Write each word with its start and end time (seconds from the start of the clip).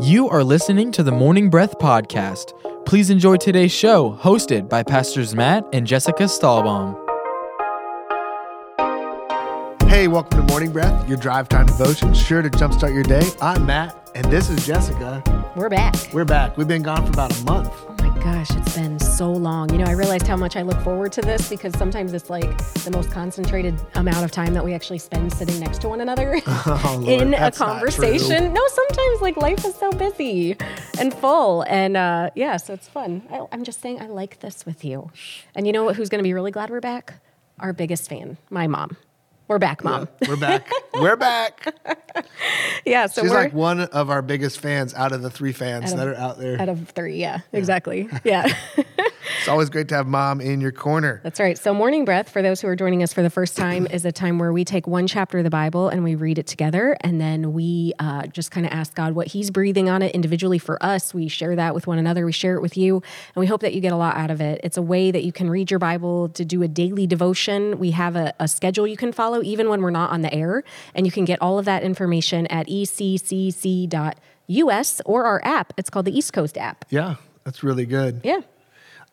You 0.00 0.28
are 0.28 0.44
listening 0.44 0.92
to 0.92 1.02
the 1.02 1.10
Morning 1.10 1.50
Breath 1.50 1.76
Podcast. 1.80 2.52
Please 2.86 3.10
enjoy 3.10 3.36
today's 3.36 3.72
show, 3.72 4.16
hosted 4.20 4.68
by 4.68 4.84
Pastors 4.84 5.34
Matt 5.34 5.66
and 5.72 5.84
Jessica 5.84 6.22
Stahlbaum. 6.24 6.96
Hey, 9.88 10.06
welcome 10.06 10.46
to 10.46 10.52
Morning 10.52 10.70
Breath, 10.70 11.08
your 11.08 11.18
drive 11.18 11.48
time 11.48 11.66
devotion, 11.66 12.14
sure 12.14 12.42
to 12.42 12.48
jumpstart 12.48 12.94
your 12.94 13.02
day. 13.02 13.28
I'm 13.42 13.66
Matt, 13.66 14.12
and 14.14 14.24
this 14.26 14.48
is 14.50 14.64
Jessica. 14.64 15.20
We're 15.56 15.68
back. 15.68 15.96
We're 16.12 16.24
back. 16.24 16.56
We've 16.56 16.68
been 16.68 16.82
gone 16.82 17.04
for 17.04 17.10
about 17.10 17.36
a 17.36 17.44
month. 17.44 17.72
Oh 17.88 17.96
my 17.98 18.16
gosh, 18.22 18.50
it's 18.52 18.76
been 18.76 18.97
so 19.18 19.32
long. 19.32 19.68
You 19.72 19.78
know, 19.78 19.84
I 19.86 19.94
realized 19.94 20.28
how 20.28 20.36
much 20.36 20.54
I 20.54 20.62
look 20.62 20.80
forward 20.82 21.10
to 21.14 21.20
this 21.20 21.48
because 21.48 21.76
sometimes 21.76 22.12
it's 22.12 22.30
like 22.30 22.56
the 22.84 22.92
most 22.92 23.10
concentrated 23.10 23.74
amount 23.96 24.24
of 24.24 24.30
time 24.30 24.54
that 24.54 24.64
we 24.64 24.74
actually 24.74 25.00
spend 25.00 25.32
sitting 25.32 25.58
next 25.58 25.80
to 25.80 25.88
one 25.88 26.00
another 26.00 26.40
Oh, 26.46 27.00
Lord, 27.00 27.22
in 27.22 27.34
a 27.34 27.50
conversation. 27.50 28.52
No, 28.52 28.60
sometimes 28.68 29.20
like 29.20 29.36
life 29.36 29.64
is 29.64 29.74
so 29.74 29.90
busy 29.90 30.56
and 31.00 31.12
full. 31.12 31.62
And 31.62 31.96
uh, 31.96 32.30
yeah, 32.36 32.58
so 32.58 32.74
it's 32.74 32.86
fun. 32.88 33.22
I, 33.28 33.44
I'm 33.50 33.64
just 33.64 33.80
saying, 33.80 34.00
I 34.00 34.06
like 34.06 34.38
this 34.38 34.64
with 34.64 34.84
you. 34.84 35.10
And 35.56 35.66
you 35.66 35.72
know 35.72 35.82
what, 35.82 35.96
who's 35.96 36.08
going 36.08 36.20
to 36.20 36.22
be 36.22 36.32
really 36.32 36.52
glad 36.52 36.70
we're 36.70 36.80
back? 36.80 37.14
Our 37.58 37.72
biggest 37.72 38.08
fan, 38.08 38.36
my 38.50 38.68
mom. 38.68 38.96
We're 39.48 39.58
back, 39.58 39.82
mom. 39.82 40.08
We're 40.28 40.36
back. 40.36 40.70
We're 40.94 41.16
back. 41.16 41.74
Yeah, 42.84 43.06
so 43.06 43.22
She's 43.22 43.30
we're 43.30 43.36
like 43.36 43.52
one 43.52 43.80
of 43.80 44.08
our 44.08 44.22
biggest 44.22 44.60
fans 44.60 44.94
out 44.94 45.12
of 45.12 45.20
the 45.20 45.30
three 45.30 45.52
fans 45.52 45.92
of- 45.92 45.98
that 45.98 46.08
are 46.08 46.14
out 46.14 46.38
there. 46.38 46.60
out 46.60 46.68
of 46.68 46.88
three. 46.90 47.16
Yeah, 47.16 47.40
exactly. 47.52 48.08
Yeah. 48.24 48.50
It's 49.38 49.48
always 49.48 49.70
great 49.70 49.88
to 49.88 49.94
have 49.96 50.06
mom 50.06 50.40
in 50.40 50.60
your 50.60 50.72
corner. 50.72 51.20
That's 51.22 51.40
right. 51.40 51.58
So, 51.58 51.74
Morning 51.74 52.04
Breath, 52.04 52.28
for 52.28 52.42
those 52.42 52.60
who 52.60 52.68
are 52.68 52.76
joining 52.76 53.02
us 53.02 53.12
for 53.12 53.22
the 53.22 53.30
first 53.30 53.56
time, 53.56 53.86
is 53.86 54.04
a 54.04 54.12
time 54.12 54.38
where 54.38 54.52
we 54.52 54.64
take 54.64 54.86
one 54.86 55.06
chapter 55.06 55.38
of 55.38 55.44
the 55.44 55.50
Bible 55.50 55.88
and 55.88 56.04
we 56.04 56.14
read 56.14 56.38
it 56.38 56.46
together. 56.46 56.96
And 57.00 57.20
then 57.20 57.52
we 57.52 57.92
uh, 57.98 58.26
just 58.26 58.50
kind 58.50 58.66
of 58.66 58.72
ask 58.72 58.94
God 58.94 59.14
what 59.14 59.28
He's 59.28 59.50
breathing 59.50 59.88
on 59.88 60.02
it 60.02 60.14
individually 60.14 60.58
for 60.58 60.82
us. 60.82 61.12
We 61.12 61.28
share 61.28 61.56
that 61.56 61.74
with 61.74 61.86
one 61.86 61.98
another, 61.98 62.24
we 62.26 62.32
share 62.32 62.54
it 62.54 62.62
with 62.62 62.76
you, 62.76 62.96
and 62.96 63.36
we 63.36 63.46
hope 63.46 63.60
that 63.60 63.74
you 63.74 63.80
get 63.80 63.92
a 63.92 63.96
lot 63.96 64.16
out 64.16 64.30
of 64.30 64.40
it. 64.40 64.60
It's 64.64 64.76
a 64.76 64.82
way 64.82 65.10
that 65.10 65.24
you 65.24 65.32
can 65.32 65.50
read 65.50 65.70
your 65.70 65.78
Bible 65.78 66.28
to 66.30 66.44
do 66.44 66.62
a 66.62 66.68
daily 66.68 67.06
devotion. 67.06 67.78
We 67.78 67.92
have 67.92 68.16
a, 68.16 68.34
a 68.40 68.48
schedule 68.48 68.86
you 68.86 68.96
can 68.96 69.12
follow 69.12 69.42
even 69.42 69.68
when 69.68 69.82
we're 69.82 69.90
not 69.90 70.10
on 70.10 70.22
the 70.22 70.32
air. 70.32 70.64
And 70.94 71.06
you 71.06 71.12
can 71.12 71.24
get 71.24 71.40
all 71.40 71.58
of 71.58 71.64
that 71.66 71.82
information 71.82 72.46
at 72.48 72.66
eccc.us 72.68 74.12
or 75.04 75.24
our 75.24 75.40
app. 75.44 75.72
It's 75.76 75.90
called 75.90 76.06
the 76.06 76.16
East 76.16 76.32
Coast 76.32 76.56
app. 76.56 76.84
Yeah, 76.90 77.16
that's 77.44 77.62
really 77.62 77.86
good. 77.86 78.20
Yeah. 78.24 78.40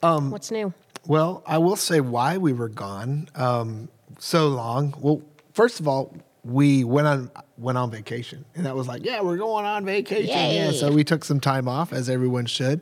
Um, 0.06 0.32
What's 0.32 0.52
new? 0.52 0.74
Well, 1.08 1.44
I 1.46 1.58
will 1.58 1.76
say 1.76 2.00
why 2.02 2.38
we 2.38 2.54
were 2.54 2.70
gone 2.70 3.30
um, 3.36 3.90
so 4.20 4.48
long. 4.48 4.94
Well, 5.00 5.22
first 5.54 5.80
of 5.80 5.88
all, 5.88 6.16
we 6.44 6.84
went 6.84 7.08
on 7.08 7.32
went 7.58 7.78
on 7.78 7.90
vacation, 7.92 8.46
and 8.56 8.66
that 8.66 8.76
was 8.76 8.88
like, 8.88 9.04
yeah, 9.06 9.22
we're 9.22 9.38
going 9.38 9.66
on 9.66 9.86
vacation. 9.86 10.28
Yeah, 10.28 10.72
so 10.72 10.92
we 10.92 11.04
took 11.04 11.24
some 11.24 11.40
time 11.40 11.68
off, 11.68 11.94
as 11.94 12.10
everyone 12.10 12.46
should. 12.46 12.82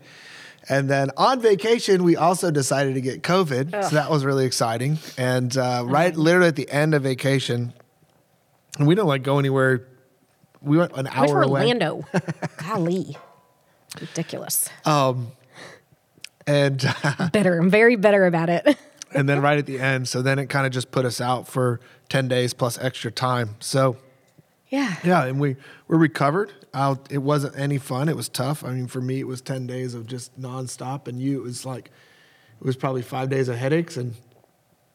And 0.69 0.89
then 0.89 1.11
on 1.17 1.41
vacation, 1.41 2.03
we 2.05 2.15
also 2.15 2.49
decided 2.49 2.95
to 2.95 3.01
get 3.01 3.21
COVID, 3.23 3.71
so 3.89 3.95
that 3.95 4.09
was 4.09 4.23
really 4.23 4.45
exciting. 4.45 4.97
And 5.17 5.55
uh, 5.57 5.83
right, 5.85 6.15
literally 6.15 6.47
at 6.47 6.55
the 6.55 6.69
end 6.69 6.93
of 6.93 7.03
vacation, 7.03 7.73
and 8.79 8.87
we 8.87 8.95
don't 8.95 9.07
like 9.07 9.23
go 9.23 9.39
anywhere. 9.39 9.87
We 10.61 10.77
went 10.77 10.91
an 10.93 11.05
Went 11.05 11.15
hour 11.17 11.43
to 11.43 11.47
away. 11.49 11.61
Orlando. 11.61 12.05
Golly. 12.57 13.17
Ridiculous. 13.99 14.69
And 16.47 16.85
bitter. 17.33 17.59
I'm 17.59 17.69
very 17.69 17.95
better 17.95 18.25
about 18.25 18.49
it. 18.49 18.77
and 19.13 19.27
then 19.27 19.41
right 19.41 19.57
at 19.57 19.65
the 19.65 19.79
end, 19.79 20.07
so 20.07 20.21
then 20.21 20.39
it 20.39 20.47
kind 20.47 20.65
of 20.65 20.71
just 20.71 20.91
put 20.91 21.05
us 21.05 21.21
out 21.21 21.47
for 21.47 21.79
ten 22.09 22.27
days 22.27 22.53
plus 22.53 22.77
extra 22.79 23.11
time. 23.11 23.55
So 23.59 23.97
Yeah. 24.69 24.95
Yeah, 25.03 25.25
and 25.25 25.39
we 25.39 25.55
we're 25.87 25.97
recovered. 25.97 26.51
It 27.09 27.19
wasn't 27.19 27.57
any 27.57 27.77
fun. 27.77 28.09
It 28.09 28.15
was 28.15 28.29
tough. 28.29 28.63
I 28.63 28.71
mean, 28.71 28.87
for 28.87 29.01
me, 29.01 29.19
it 29.19 29.27
was 29.27 29.41
ten 29.41 29.67
days 29.67 29.93
of 29.93 30.07
just 30.07 30.39
nonstop, 30.39 31.07
and 31.07 31.19
you, 31.19 31.39
it 31.39 31.43
was 31.43 31.65
like, 31.65 31.91
it 32.59 32.65
was 32.65 32.75
probably 32.75 33.03
five 33.03 33.29
days 33.29 33.47
of 33.47 33.57
headaches, 33.57 33.95
and 33.97 34.15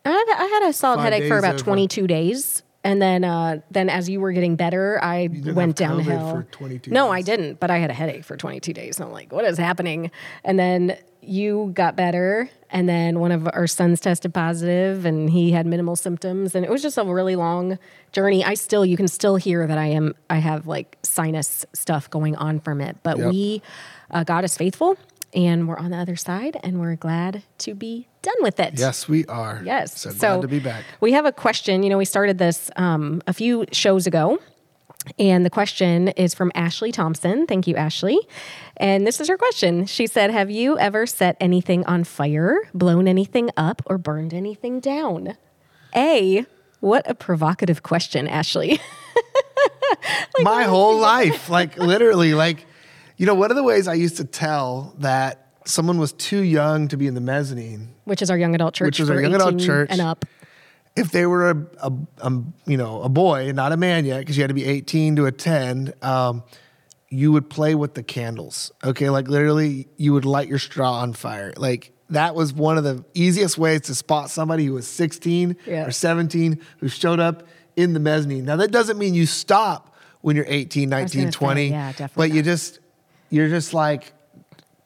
I 0.08 0.10
had, 0.10 0.42
I 0.42 0.46
had 0.46 0.68
a 0.70 0.72
solid 0.72 1.00
headache 1.00 1.24
for 1.24 1.36
days 1.36 1.38
about 1.38 1.54
uh, 1.56 1.64
22 1.64 2.06
days. 2.06 2.62
And 2.84 3.02
then, 3.02 3.24
uh, 3.24 3.60
then 3.70 3.90
as 3.90 4.08
you 4.08 4.20
were 4.20 4.32
getting 4.32 4.56
better, 4.56 4.98
I 5.02 5.28
went 5.44 5.76
downhill. 5.76 6.30
for 6.30 6.42
22 6.52 6.90
no, 6.90 7.10
I 7.10 7.22
didn't, 7.22 7.60
but 7.60 7.70
I 7.70 7.78
had 7.78 7.90
a 7.90 7.94
headache 7.94 8.24
for 8.24 8.36
22 8.36 8.72
days. 8.72 8.98
And 8.98 9.06
I'm 9.06 9.12
like, 9.12 9.32
what 9.32 9.44
is 9.44 9.58
happening? 9.58 10.10
And 10.44 10.58
then 10.58 10.96
you 11.28 11.70
got 11.74 11.96
better. 11.96 12.48
And 12.70 12.88
then 12.88 13.18
one 13.20 13.32
of 13.32 13.48
our 13.52 13.66
sons 13.66 14.00
tested 14.00 14.34
positive 14.34 15.04
and 15.04 15.30
he 15.30 15.52
had 15.52 15.66
minimal 15.66 15.96
symptoms. 15.96 16.54
And 16.54 16.64
it 16.64 16.70
was 16.70 16.82
just 16.82 16.98
a 16.98 17.04
really 17.04 17.36
long 17.36 17.78
journey. 18.12 18.44
I 18.44 18.54
still, 18.54 18.84
you 18.84 18.96
can 18.96 19.08
still 19.08 19.36
hear 19.36 19.66
that 19.66 19.78
I 19.78 19.86
am, 19.86 20.14
I 20.28 20.36
have 20.38 20.66
like 20.66 20.98
sinus 21.02 21.64
stuff 21.72 22.10
going 22.10 22.36
on 22.36 22.60
from 22.60 22.80
it. 22.80 22.96
But 23.02 23.18
Yep. 23.18 23.30
we, 23.30 23.62
uh, 24.10 24.24
God 24.24 24.44
is 24.44 24.56
faithful 24.56 24.96
and 25.34 25.68
we're 25.68 25.78
on 25.78 25.90
the 25.90 25.96
other 25.98 26.16
side 26.16 26.58
and 26.62 26.80
we're 26.80 26.96
glad 26.96 27.42
to 27.58 27.74
be 27.74 28.06
done 28.22 28.36
with 28.40 28.60
it. 28.60 28.78
yes, 28.78 29.08
we 29.08 29.24
are. 29.26 29.62
Yes. 29.64 30.00
so 30.00 30.10
glad 30.12 30.42
to 30.42 30.48
be 30.48 30.58
back. 30.58 30.84
We 31.00 31.12
have 31.12 31.24
a 31.26 31.32
question. 31.32 31.82
You 31.82 31.90
know, 31.90 31.98
we 31.98 32.04
started 32.04 32.38
this 32.38 32.70
um, 32.76 33.22
a 33.26 33.32
few 33.32 33.64
shows 33.72 34.06
ago. 34.06 34.38
And 35.18 35.44
the 35.44 35.50
question 35.50 36.08
is 36.08 36.34
from 36.34 36.52
Ashley 36.54 36.92
Thompson. 36.92 37.46
Thank 37.46 37.66
you, 37.66 37.76
Ashley. 37.76 38.18
And 38.76 39.06
this 39.06 39.20
is 39.20 39.28
her 39.28 39.38
question. 39.38 39.86
She 39.86 40.06
said, 40.06 40.30
Have 40.30 40.50
you 40.50 40.78
ever 40.78 41.06
set 41.06 41.36
anything 41.40 41.84
on 41.86 42.04
fire, 42.04 42.68
blown 42.74 43.08
anything 43.08 43.50
up, 43.56 43.82
or 43.86 43.96
burned 43.96 44.34
anything 44.34 44.80
down? 44.80 45.36
A, 45.94 46.44
what 46.80 47.08
a 47.08 47.14
provocative 47.14 47.82
question, 47.82 48.28
Ashley. 48.28 48.80
My 50.40 50.64
whole 50.64 50.98
life, 50.98 51.48
like 51.48 51.76
literally, 51.76 52.34
like 52.34 52.66
you 53.16 53.26
know, 53.26 53.34
one 53.34 53.50
of 53.50 53.56
the 53.56 53.64
ways 53.64 53.88
I 53.88 53.94
used 53.94 54.18
to 54.18 54.24
tell 54.24 54.94
that 54.98 55.48
someone 55.64 55.98
was 55.98 56.12
too 56.12 56.42
young 56.42 56.88
to 56.88 56.96
be 56.96 57.06
in 57.06 57.14
the 57.14 57.20
mezzanine 57.20 57.92
Which 58.04 58.22
is 58.22 58.30
our 58.30 58.38
young 58.38 58.54
adult 58.54 58.74
church. 58.74 58.86
Which 58.86 59.00
is 59.00 59.10
our 59.10 59.20
young 59.20 59.34
adult 59.34 59.58
church. 59.58 59.88
And 59.90 60.00
up. 60.00 60.24
If 60.98 61.10
they 61.10 61.26
were 61.26 61.50
a, 61.50 61.66
a, 61.82 61.92
a 62.18 62.42
you 62.66 62.76
know 62.76 63.02
a 63.02 63.08
boy, 63.08 63.52
not 63.52 63.72
a 63.72 63.76
man 63.76 64.04
yet, 64.04 64.18
because 64.20 64.36
you 64.36 64.42
had 64.42 64.48
to 64.48 64.54
be 64.54 64.64
18 64.64 65.16
to 65.16 65.26
attend, 65.26 65.94
um, 66.02 66.42
you 67.08 67.32
would 67.32 67.48
play 67.48 67.74
with 67.74 67.94
the 67.94 68.02
candles. 68.02 68.70
Okay, 68.84 69.08
like 69.10 69.28
literally, 69.28 69.88
you 69.96 70.12
would 70.12 70.24
light 70.24 70.48
your 70.48 70.58
straw 70.58 71.00
on 71.00 71.12
fire. 71.12 71.52
Like 71.56 71.92
that 72.10 72.34
was 72.34 72.52
one 72.52 72.78
of 72.78 72.84
the 72.84 73.04
easiest 73.14 73.58
ways 73.58 73.82
to 73.82 73.94
spot 73.94 74.30
somebody 74.30 74.64
who 74.66 74.72
was 74.74 74.86
16 74.86 75.56
Yeah. 75.66 75.86
or 75.86 75.90
17 75.90 76.58
who 76.78 76.88
showed 76.88 77.20
up 77.20 77.44
in 77.76 77.92
the 77.92 78.00
mezzanine. 78.00 78.44
Now 78.44 78.56
that 78.56 78.70
doesn't 78.70 78.98
mean 78.98 79.14
you 79.14 79.26
stop 79.26 79.94
when 80.20 80.34
you're 80.34 80.46
18, 80.48 80.88
19, 80.88 81.20
gonna 81.20 81.32
say, 81.32 81.36
20, 81.38 81.68
yeah, 81.68 81.92
definitely 81.92 82.12
but 82.28 82.34
you 82.34 82.42
just 82.42 82.80
you're 83.30 83.48
just 83.48 83.72
like 83.74 84.12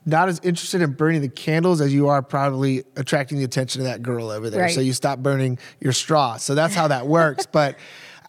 not 0.04 0.28
as 0.28 0.40
interested 0.42 0.82
in 0.82 0.92
burning 0.92 1.20
the 1.20 1.28
candles 1.28 1.80
as 1.80 1.94
you 1.94 2.08
are 2.08 2.22
probably 2.22 2.84
attracting 2.96 3.38
the 3.38 3.44
attention 3.44 3.80
of 3.80 3.86
that 3.86 4.02
girl 4.02 4.30
over 4.30 4.50
there. 4.50 4.62
Right. 4.62 4.74
So 4.74 4.80
you 4.80 4.92
stop 4.92 5.20
burning 5.20 5.58
your 5.80 5.92
straw. 5.92 6.36
So 6.36 6.54
that's 6.54 6.74
how 6.74 6.88
that 6.88 7.06
works. 7.06 7.46
but 7.52 7.76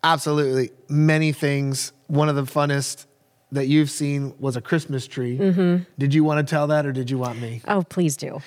absolutely, 0.03 0.71
many 0.89 1.31
things. 1.31 1.93
One 2.07 2.29
of 2.29 2.35
the 2.35 2.43
funnest 2.43 3.05
that 3.51 3.67
you've 3.67 3.89
seen 3.89 4.35
was 4.39 4.55
a 4.55 4.61
Christmas 4.61 5.07
tree. 5.07 5.37
Mm-hmm. 5.37 5.83
Did 5.97 6.13
you 6.13 6.23
want 6.23 6.45
to 6.45 6.49
tell 6.49 6.67
that 6.67 6.85
or 6.85 6.91
did 6.91 7.09
you 7.09 7.17
want 7.17 7.39
me? 7.39 7.61
Oh, 7.67 7.83
please 7.83 8.17
do. 8.17 8.41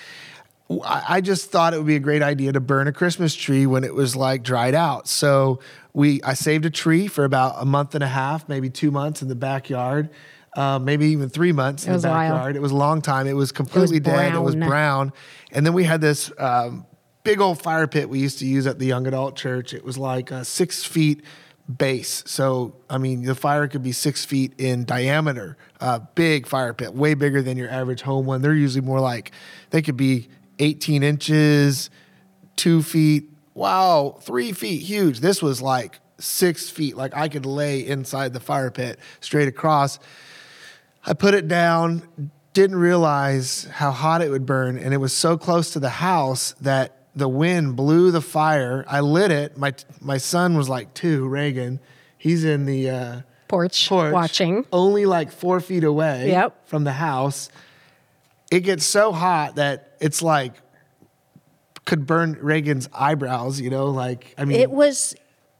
I 0.85 1.05
I 1.09 1.21
just 1.21 1.51
thought 1.51 1.75
it 1.75 1.79
would 1.79 1.87
be 1.87 1.97
a 1.97 2.01
great 2.01 2.23
idea 2.23 2.53
to 2.53 2.61
burn 2.61 2.89
a 2.89 2.93
Christmas 2.93 3.35
tree 3.35 3.67
when 3.67 3.85
it 3.85 3.95
was 3.95 4.17
like 4.17 4.43
dried 4.43 4.75
out. 4.75 5.07
So 5.07 5.61
we, 5.93 6.21
I 6.23 6.35
saved 6.35 6.67
a 6.67 6.71
tree 6.71 7.07
for 7.07 7.25
about 7.25 7.55
a 7.59 7.65
month 7.65 7.95
and 7.95 8.05
a 8.05 8.09
half, 8.09 8.49
maybe 8.49 8.69
two 8.69 8.91
months 8.91 9.23
in 9.23 9.29
the 9.29 9.35
backyard, 9.35 10.11
uh, 10.57 10.79
maybe 10.79 11.07
even 11.07 11.29
three 11.29 11.53
months 11.53 11.87
in 11.87 11.93
was 11.93 12.03
the 12.03 12.09
backyard. 12.09 12.57
It 12.57 12.63
was 12.63 12.73
a 12.73 12.77
long 12.77 13.03
time. 13.03 13.27
It 13.27 13.35
was 13.35 13.53
completely 13.53 14.01
dead. 14.01 14.35
It 14.35 14.39
was 14.39 14.57
brown. 14.57 14.69
brown, 14.69 15.13
and 15.53 15.65
then 15.65 15.75
we 15.75 15.85
had 15.85 16.01
this 16.01 16.33
um, 16.39 16.87
big 17.23 17.41
old 17.41 17.61
fire 17.61 17.87
pit 17.87 18.09
we 18.09 18.19
used 18.19 18.39
to 18.39 18.47
use 18.47 18.67
at 18.67 18.79
the 18.79 18.87
young 18.87 19.07
adult 19.07 19.37
church. 19.37 19.75
It 19.75 19.85
was 19.85 19.99
like 19.99 20.33
uh, 20.33 20.45
six 20.45 20.85
feet 20.85 21.23
base. 21.77 22.23
So, 22.27 22.77
I 22.89 22.99
mean, 22.99 23.23
the 23.23 23.35
fire 23.35 23.67
could 23.69 23.83
be 23.83 23.93
six 23.93 24.25
feet 24.25 24.53
in 24.59 24.85
diameter. 24.85 25.57
Uh, 25.81 26.01
big 26.15 26.47
fire 26.47 26.73
pit, 26.73 26.95
way 26.95 27.15
bigger 27.15 27.43
than 27.43 27.57
your 27.57 27.69
average 27.69 28.03
home 28.03 28.27
one. 28.27 28.43
They're 28.43 28.55
usually 28.55 28.85
more 28.85 29.01
like, 29.01 29.33
they 29.71 29.83
could 29.83 29.97
be 29.97 30.29
18 30.59 31.03
inches, 31.03 31.91
two 32.55 32.83
feet. 32.83 33.29
Wow, 33.55 34.19
three 34.21 34.53
feet 34.53 34.83
huge. 34.83 35.21
This 35.21 35.43
was 35.43 35.61
like 35.61 35.99
six 36.19 36.71
feet. 36.71 36.97
Like 36.97 37.17
I 37.17 37.29
could 37.29 37.47
lay 37.47 37.87
inside 37.87 38.33
the 38.33 38.41
fire 38.41 38.71
pit 38.71 38.99
straight 39.21 39.49
across. 39.49 39.99
I 41.07 41.13
put 41.15 41.35
it 41.35 41.47
down, 41.49 42.31
didn't 42.53 42.77
realize 42.77 43.65
how 43.73 43.91
hot 43.93 44.23
it 44.23 44.31
would 44.31 44.45
burn, 44.47 44.77
and 44.79 44.93
it 44.93 44.97
was 44.97 45.13
so 45.13 45.37
close 45.39 45.71
to 45.73 45.81
the 45.81 45.89
house 45.91 46.55
that 46.61 46.93
the 47.15 47.29
wind 47.29 47.77
blew 47.77 48.11
the 48.11 48.21
fire. 48.21 48.85
I 48.89 49.01
lit 49.01 49.31
it. 49.31 49.57
My 49.57 49.73
my 50.01 50.19
son 50.19 50.57
was 50.57 50.69
like 50.69 50.93
two, 50.95 51.27
Reagan. 51.29 51.81
He's 52.19 52.45
in 52.45 52.67
the 52.67 52.91
uh, 52.91 53.21
Porch, 53.49 53.89
porch, 53.89 54.13
watching. 54.13 54.67
only 54.73 55.07
like 55.07 55.31
four 55.31 55.61
feet 55.61 55.85
away 55.85 56.29
Yep. 56.31 56.67
from 56.69 56.85
the 56.85 56.93
house. 56.93 57.49
It 58.51 58.61
gets 58.61 58.85
so 58.85 59.13
hot 59.13 59.57
that 59.57 59.97
it's 60.01 60.23
like 60.23 60.55
could 61.85 62.05
burn 62.07 62.37
Reagan's 62.41 62.89
eyebrows. 62.93 63.61
You 63.61 63.71
know, 63.71 63.87
like 63.87 64.35
I 64.37 64.45
mean, 64.45 64.59
It 64.61 64.71
was 64.71 65.15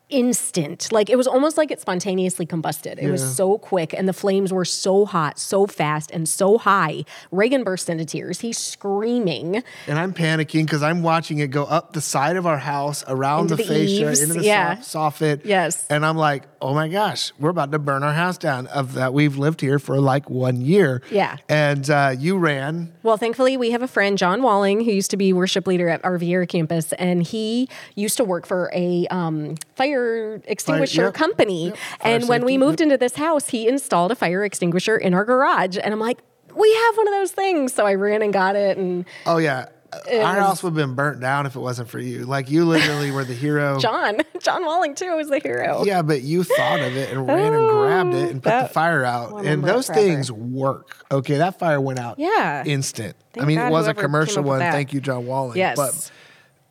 instant. 0.09 0.93
Like 0.93 1.11
it 1.11 1.17
was 1.17 1.27
almost 1.27 1.57
like 1.57 1.71
it 1.71 1.81
spontaneously 1.81 2.47
combusted. 2.47 2.99
It 2.99 3.05
Yeah. 3.05 3.11
was 3.11 3.37
so 3.37 3.59
quick 3.59 3.93
and 3.93 4.09
the 4.09 4.13
flames 4.13 4.53
were 4.53 4.65
so 4.65 5.05
hot, 5.05 5.39
so 5.39 5.67
fast, 5.67 6.11
and 6.13 6.29
so 6.29 6.59
high. 6.59 7.05
Reagan 7.33 7.65
burst 7.65 7.91
into 7.91 8.05
tears. 8.05 8.41
He's 8.41 8.59
screaming. 8.59 9.63
And 9.87 9.99
I'm 9.99 10.13
panicking 10.15 10.65
because 10.65 10.83
I'm 10.83 11.03
watching 11.03 11.39
it 11.39 11.49
go 11.51 11.65
up 11.65 11.93
the 11.93 12.01
side 12.01 12.37
of 12.37 12.47
our 12.47 12.59
house, 12.59 13.05
around 13.09 13.49
the, 13.49 13.57
the 13.57 13.65
fascia, 13.65 14.11
eaves, 14.11 14.23
into 14.23 14.35
the 14.35 14.45
yeah. 14.45 14.81
soft, 14.81 15.21
soffit. 15.21 15.41
Yes. 15.45 15.87
And 15.89 16.07
I'm 16.07 16.17
like, 16.17 16.45
oh 16.61 16.73
my 16.75 16.89
gosh, 16.89 17.33
we're 17.39 17.51
about 17.51 17.73
to 17.73 17.79
burn 17.79 18.03
our 18.03 18.13
house 18.15 18.39
down. 18.39 18.67
Of 18.69 18.95
that, 18.95 19.13
we've 19.13 19.37
lived 19.37 19.61
here 19.61 19.79
for 19.79 20.01
like 20.01 20.31
one 20.31 20.61
year. 20.61 21.03
Yeah. 21.11 21.37
And 21.49 21.89
uh, 21.91 22.15
you 22.17 22.39
ran. 22.39 22.93
Well, 23.03 23.17
thankfully, 23.17 23.57
we 23.57 23.71
have 23.73 23.83
a 23.83 23.89
friend, 23.89 24.17
John 24.17 24.43
Walling, 24.43 24.85
who 24.85 24.91
used 24.93 25.11
to 25.11 25.17
be 25.17 25.33
worship 25.33 25.67
leader 25.67 25.89
at 25.89 26.05
our 26.05 26.19
Viera 26.19 26.49
campus, 26.49 26.93
and 26.95 27.23
he 27.23 27.69
used 27.95 28.17
to 28.19 28.25
work 28.25 28.47
for 28.47 28.71
a 28.75 29.07
um, 29.09 29.57
fire 29.75 29.96
extinguisher 30.45 31.05
yep, 31.05 31.15
company. 31.15 31.67
yep, 31.67 31.77
fire 31.77 32.15
and 32.15 32.29
when 32.29 32.45
we 32.45 32.59
moved 32.59 32.81
yep. 32.81 32.87
into 32.87 32.99
this 32.99 33.17
house, 33.17 33.49
he 33.49 33.69
installed 33.69 34.13
a 34.13 34.15
fire 34.15 34.45
extinguisher 34.45 34.97
in 34.97 35.15
our 35.15 35.25
garage. 35.25 35.79
And 35.83 35.93
I'm 35.93 36.01
like, 36.01 36.19
we 36.55 36.73
have 36.75 36.97
one 36.97 37.09
of 37.09 37.15
those 37.15 37.33
things. 37.33 37.75
So 37.75 37.87
I 37.87 37.95
ran 37.95 38.23
and 38.23 38.33
got 38.33 38.57
it. 38.57 38.79
And 38.79 39.05
Oh, 39.27 39.39
yeah. 39.39 39.67
Our 40.13 40.35
house 40.35 40.63
would 40.63 40.71
have 40.71 40.77
been 40.77 40.95
burnt 40.95 41.21
down 41.21 41.47
if 41.47 41.57
it 41.57 41.61
wasn't 41.61 41.89
for 41.89 41.99
you. 41.99 42.27
Like, 42.27 42.51
you 42.51 42.65
literally 42.65 43.11
were 43.11 43.25
the 43.25 43.35
hero. 43.47 43.79
John, 43.79 44.19
John 44.41 44.65
Walling, 44.65 44.95
too, 44.95 45.17
was 45.17 45.29
the 45.29 45.39
hero. 45.39 45.85
Yeah, 45.85 46.03
but 46.03 46.23
you 46.23 46.45
thought 46.45 46.81
of 46.81 46.97
it 46.97 47.11
and 47.11 47.27
ran 47.27 47.55
and 47.55 47.57
oh, 47.57 47.83
grabbed 47.83 48.15
it 48.15 48.31
and 48.31 48.43
put 48.43 48.63
the 48.63 48.69
fire 48.69 49.05
out. 49.05 49.45
And 49.45 49.65
those 49.65 49.87
forever. 49.87 50.03
things 50.03 50.31
work. 50.31 51.07
Okay, 51.11 51.39
that 51.39 51.59
fire 51.59 51.81
went 51.81 51.99
out 51.99 52.19
Yeah. 52.19 52.65
instant. 52.65 53.17
I 53.39 53.45
mean, 53.45 53.57
God 53.57 53.69
it 53.69 53.73
was 53.73 53.87
a 53.87 53.95
commercial 53.95 54.43
one. 54.43 54.61
Thank 54.61 54.93
you, 54.93 55.01
John 55.01 55.27
Walling. 55.27 55.57
Yes. 55.57 55.77
But 55.77 56.11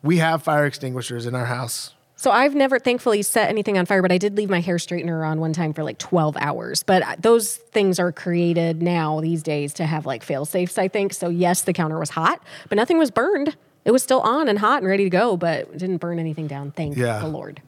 we 0.02 0.18
have 0.18 0.42
fire 0.42 0.66
extinguishers 0.66 1.26
in 1.26 1.34
our 1.34 1.46
house. 1.46 1.94
So 2.18 2.30
I've 2.30 2.54
never 2.54 2.78
thankfully 2.78 3.20
set 3.22 3.50
anything 3.50 3.76
on 3.76 3.84
fire, 3.84 4.00
but 4.00 4.10
I 4.10 4.16
did 4.16 4.36
leave 4.38 4.48
my 4.48 4.60
hair 4.60 4.76
straightener 4.76 5.26
on 5.28 5.38
one 5.38 5.52
time 5.52 5.74
for 5.74 5.84
like 5.84 5.98
12 5.98 6.36
hours. 6.38 6.82
But 6.82 7.20
those 7.20 7.56
things 7.56 7.98
are 7.98 8.10
created 8.10 8.80
now 8.80 9.20
these 9.20 9.42
days 9.42 9.74
to 9.74 9.84
have 9.84 10.06
like 10.06 10.22
fail 10.22 10.46
safes, 10.46 10.78
I 10.78 10.88
think. 10.88 11.12
So 11.12 11.28
yes, 11.28 11.62
the 11.62 11.74
counter 11.74 11.98
was 11.98 12.10
hot, 12.10 12.42
but 12.70 12.76
nothing 12.76 12.96
was 12.98 13.10
burned. 13.10 13.54
It 13.84 13.90
was 13.90 14.02
still 14.02 14.20
on 14.22 14.48
and 14.48 14.58
hot 14.58 14.78
and 14.78 14.86
ready 14.86 15.04
to 15.04 15.10
go, 15.10 15.36
but 15.36 15.60
it 15.68 15.78
didn't 15.78 15.98
burn 15.98 16.18
anything 16.18 16.46
down. 16.46 16.70
Thank 16.72 16.96
Yeah. 16.96 17.18
the 17.20 17.28
Lord. 17.28 17.60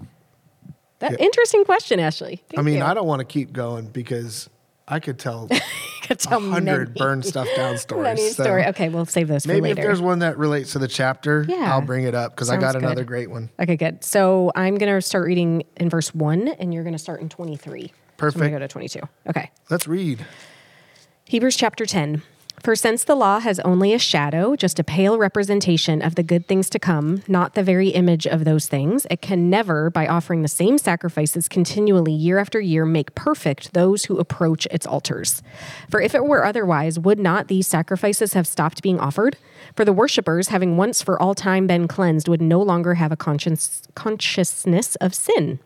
That 1.00 1.12
Yeah. 1.12 1.18
interesting 1.18 1.64
question, 1.64 2.00
Ashley. 2.00 2.42
I 2.56 2.62
mean, 2.62 2.78
you. 2.78 2.82
I 2.84 2.94
don't 2.94 3.06
want 3.06 3.20
to 3.20 3.24
keep 3.26 3.52
going 3.52 3.86
because 3.88 4.48
I 4.88 5.00
could 5.00 5.18
tell 5.18 5.48
could 6.02 6.12
a 6.12 6.14
tell 6.16 6.40
hundred 6.40 6.94
burn 6.94 7.22
stuff 7.22 7.46
down 7.56 7.76
stories. 7.78 8.02
many 8.04 8.30
So 8.30 8.42
story. 8.44 8.64
Okay, 8.66 8.88
we'll 8.88 9.04
save 9.06 9.28
those 9.28 9.44
for 9.44 9.52
Maybe 9.52 9.70
if 9.70 9.76
there's 9.76 10.00
one 10.00 10.20
that 10.20 10.38
relates 10.38 10.72
to 10.72 10.78
the 10.78 10.88
chapter, 10.88 11.44
Yeah. 11.46 11.72
I'll 11.72 11.82
bring 11.82 12.04
it 12.04 12.14
up 12.14 12.34
because 12.34 12.48
I 12.50 12.56
got 12.56 12.72
good. 12.74 12.82
another 12.82 13.04
great 13.04 13.30
one. 13.30 13.50
Okay, 13.60 13.76
good. 13.76 14.02
So 14.02 14.50
I'm 14.54 14.76
going 14.76 14.92
to 14.92 15.02
start 15.02 15.26
reading 15.26 15.64
in 15.76 15.90
verse 15.90 16.14
one, 16.14 16.48
and 16.48 16.72
you're 16.72 16.84
going 16.84 16.94
to 16.94 16.98
start 16.98 17.20
in 17.20 17.28
23. 17.28 17.82
So 17.82 17.86
I'm 17.86 17.92
Perfect. 18.16 18.38
going 18.40 18.52
to 18.52 18.58
go 18.58 18.64
to 18.66 18.68
22. 18.68 19.00
Okay. 19.28 19.50
Let's 19.70 19.86
read. 19.86 20.24
Hebrews 21.26 21.56
chapter 21.56 21.84
10. 21.84 22.22
For 22.62 22.74
since 22.74 23.04
the 23.04 23.14
law 23.14 23.38
has 23.38 23.60
only 23.60 23.94
a 23.94 23.98
shadow, 23.98 24.56
just 24.56 24.80
a 24.80 24.84
pale 24.84 25.16
representation 25.16 26.02
of 26.02 26.16
the 26.16 26.24
good 26.24 26.46
things 26.46 26.68
to 26.70 26.78
come, 26.78 27.22
not 27.28 27.54
the 27.54 27.62
very 27.62 27.90
image 27.90 28.26
of 28.26 28.44
those 28.44 28.66
things, 28.66 29.06
it 29.10 29.22
can 29.22 29.48
never, 29.48 29.90
by 29.90 30.08
offering 30.08 30.42
the 30.42 30.48
same 30.48 30.76
sacrifices 30.76 31.48
continually 31.48 32.12
year 32.12 32.38
after 32.38 32.60
year, 32.60 32.84
make 32.84 33.14
perfect 33.14 33.74
those 33.74 34.06
who 34.06 34.18
approach 34.18 34.66
its 34.72 34.86
altars. 34.86 35.42
For 35.88 36.00
if 36.00 36.14
it 36.14 36.24
were 36.24 36.44
otherwise, 36.44 36.98
would 36.98 37.20
not 37.20 37.46
these 37.46 37.68
sacrifices 37.68 38.32
have 38.32 38.46
stopped 38.46 38.82
being 38.82 38.98
offered? 38.98 39.36
For 39.76 39.84
the 39.84 39.92
worshippers, 39.92 40.48
having 40.48 40.76
once 40.76 41.00
for 41.00 41.20
all 41.20 41.34
time 41.34 41.66
been 41.68 41.86
cleansed, 41.86 42.28
would 42.28 42.42
no 42.42 42.60
longer 42.60 42.94
have 42.94 43.12
a 43.12 43.16
conscience, 43.16 43.82
consciousness 43.94 44.96
of 44.96 45.14
sin. 45.14 45.60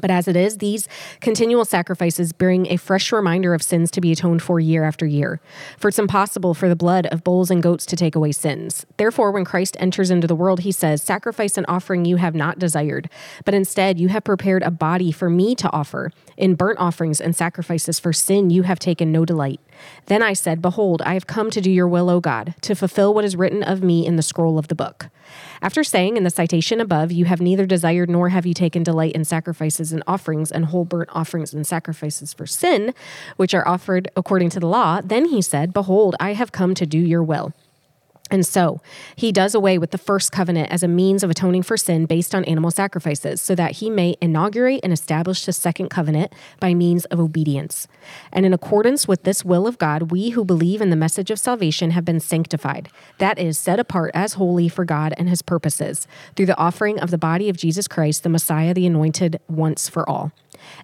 But 0.00 0.10
as 0.10 0.28
it 0.28 0.36
is, 0.36 0.58
these 0.58 0.88
continual 1.20 1.64
sacrifices 1.64 2.32
bring 2.32 2.66
a 2.70 2.76
fresh 2.76 3.12
reminder 3.12 3.54
of 3.54 3.62
sins 3.62 3.90
to 3.92 4.00
be 4.00 4.12
atoned 4.12 4.42
for 4.42 4.60
year 4.60 4.84
after 4.84 5.06
year. 5.06 5.40
For 5.78 5.88
it's 5.88 5.98
impossible 5.98 6.54
for 6.54 6.68
the 6.68 6.76
blood 6.76 7.06
of 7.06 7.24
bulls 7.24 7.50
and 7.50 7.62
goats 7.62 7.86
to 7.86 7.96
take 7.96 8.14
away 8.14 8.32
sins. 8.32 8.86
Therefore, 8.96 9.30
when 9.30 9.44
Christ 9.44 9.76
enters 9.80 10.10
into 10.10 10.26
the 10.26 10.34
world, 10.34 10.60
he 10.60 10.72
says, 10.72 11.02
Sacrifice 11.02 11.56
and 11.56 11.66
offering 11.68 12.04
you 12.04 12.16
have 12.16 12.34
not 12.34 12.58
desired, 12.58 13.08
but 13.44 13.54
instead 13.54 13.98
you 13.98 14.08
have 14.08 14.24
prepared 14.24 14.62
a 14.62 14.70
body 14.70 15.12
for 15.12 15.30
me 15.30 15.54
to 15.54 15.70
offer. 15.72 16.12
In 16.36 16.54
burnt 16.54 16.78
offerings 16.78 17.20
and 17.20 17.34
sacrifices 17.34 17.98
for 17.98 18.12
sin 18.12 18.50
you 18.50 18.62
have 18.62 18.78
taken 18.78 19.10
no 19.10 19.24
delight. 19.24 19.60
Then 20.06 20.22
I 20.22 20.34
said, 20.34 20.60
Behold, 20.60 21.00
I 21.02 21.14
have 21.14 21.26
come 21.26 21.50
to 21.50 21.60
do 21.60 21.70
your 21.70 21.88
will, 21.88 22.10
O 22.10 22.20
God, 22.20 22.54
to 22.62 22.74
fulfill 22.74 23.14
what 23.14 23.24
is 23.24 23.36
written 23.36 23.62
of 23.62 23.82
me 23.82 24.06
in 24.06 24.16
the 24.16 24.22
scroll 24.22 24.58
of 24.58 24.68
the 24.68 24.74
book. 24.74 25.08
After 25.62 25.82
saying 25.82 26.16
in 26.16 26.24
the 26.24 26.30
citation 26.30 26.80
above, 26.80 27.10
You 27.10 27.24
have 27.24 27.40
neither 27.40 27.66
desired 27.66 28.10
nor 28.10 28.28
have 28.28 28.46
you 28.46 28.54
taken 28.54 28.82
delight 28.82 29.12
in 29.12 29.24
sacrifices 29.24 29.92
and 29.92 30.02
offerings 30.06 30.52
and 30.52 30.66
whole 30.66 30.84
burnt 30.84 31.10
offerings 31.12 31.54
and 31.54 31.66
sacrifices 31.66 32.34
for 32.34 32.46
sin, 32.46 32.94
which 33.36 33.54
are 33.54 33.66
offered 33.66 34.10
according 34.14 34.50
to 34.50 34.60
the 34.60 34.68
law, 34.68 35.00
then 35.02 35.26
he 35.26 35.40
said, 35.40 35.72
Behold, 35.72 36.16
I 36.20 36.34
have 36.34 36.52
come 36.52 36.74
to 36.74 36.86
do 36.86 36.98
your 36.98 37.22
will. 37.22 37.52
And 38.30 38.44
so 38.44 38.80
he 39.14 39.30
does 39.30 39.54
away 39.54 39.78
with 39.78 39.92
the 39.92 39.98
first 39.98 40.32
covenant 40.32 40.70
as 40.70 40.82
a 40.82 40.88
means 40.88 41.22
of 41.22 41.30
atoning 41.30 41.62
for 41.62 41.76
sin 41.76 42.06
based 42.06 42.34
on 42.34 42.44
animal 42.44 42.70
sacrifices, 42.70 43.40
so 43.40 43.54
that 43.54 43.72
he 43.72 43.88
may 43.88 44.16
inaugurate 44.20 44.80
and 44.82 44.92
establish 44.92 45.44
the 45.44 45.52
second 45.52 45.90
covenant 45.90 46.32
by 46.58 46.74
means 46.74 47.04
of 47.06 47.20
obedience. 47.20 47.86
And 48.32 48.44
in 48.44 48.52
accordance 48.52 49.06
with 49.06 49.22
this 49.22 49.44
will 49.44 49.66
of 49.66 49.78
God, 49.78 50.10
we 50.10 50.30
who 50.30 50.44
believe 50.44 50.80
in 50.80 50.90
the 50.90 50.96
message 50.96 51.30
of 51.30 51.38
salvation 51.38 51.92
have 51.92 52.04
been 52.04 52.20
sanctified, 52.20 52.88
that 53.18 53.38
is, 53.38 53.58
set 53.58 53.78
apart 53.78 54.10
as 54.14 54.34
holy 54.34 54.68
for 54.68 54.84
God 54.84 55.14
and 55.16 55.28
his 55.28 55.42
purposes, 55.42 56.06
through 56.34 56.46
the 56.46 56.58
offering 56.58 56.98
of 56.98 57.10
the 57.10 57.18
body 57.18 57.48
of 57.48 57.56
Jesus 57.56 57.86
Christ, 57.86 58.22
the 58.22 58.28
Messiah, 58.28 58.74
the 58.74 58.86
anointed 58.86 59.40
once 59.48 59.88
for 59.88 60.08
all. 60.08 60.32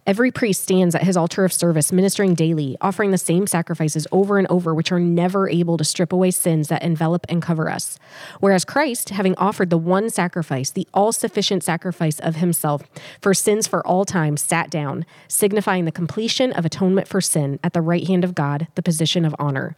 Every 0.07 0.31
priest 0.31 0.63
stands 0.63 0.95
at 0.95 1.03
his 1.03 1.17
altar 1.17 1.45
of 1.45 1.53
service, 1.53 1.93
ministering 1.93 2.35
daily, 2.35 2.77
offering 2.81 3.11
the 3.11 3.19
same 3.19 3.47
sacrifices 3.47 4.07
over 4.13 4.39
and 4.39 4.47
over, 4.49 4.75
which 4.75 4.93
are 4.93 5.01
never 5.01 5.49
able 5.49 5.77
to 5.77 5.85
strip 5.85 6.13
away 6.13 6.31
sins 6.31 6.69
that 6.69 6.83
envelop 6.83 7.27
and 7.29 7.43
cover 7.43 7.71
us. 7.71 7.99
Whereas 8.41 8.65
Christ, 8.65 9.11
having 9.11 9.35
offered 9.37 9.71
the 9.71 9.79
one 9.79 10.11
sacrifice, 10.11 10.71
the 10.71 10.89
all 10.93 11.13
sufficient 11.13 11.63
sacrifice 11.63 12.19
of 12.21 12.37
himself 12.37 12.83
for 13.21 13.35
sins 13.35 13.67
for 13.67 13.87
all 13.87 14.05
time, 14.05 14.37
sat 14.37 14.71
down, 14.71 15.07
signifying 15.29 15.85
the 15.85 15.93
completion 15.93 16.53
of 16.53 16.65
atonement 16.65 17.09
for 17.09 17.21
sin 17.21 17.61
at 17.63 17.73
the 17.73 17.81
right 17.81 18.07
hand 18.07 18.25
of 18.25 18.35
God, 18.35 18.69
the 18.75 18.83
position 18.83 19.25
of 19.25 19.35
honor 19.39 19.77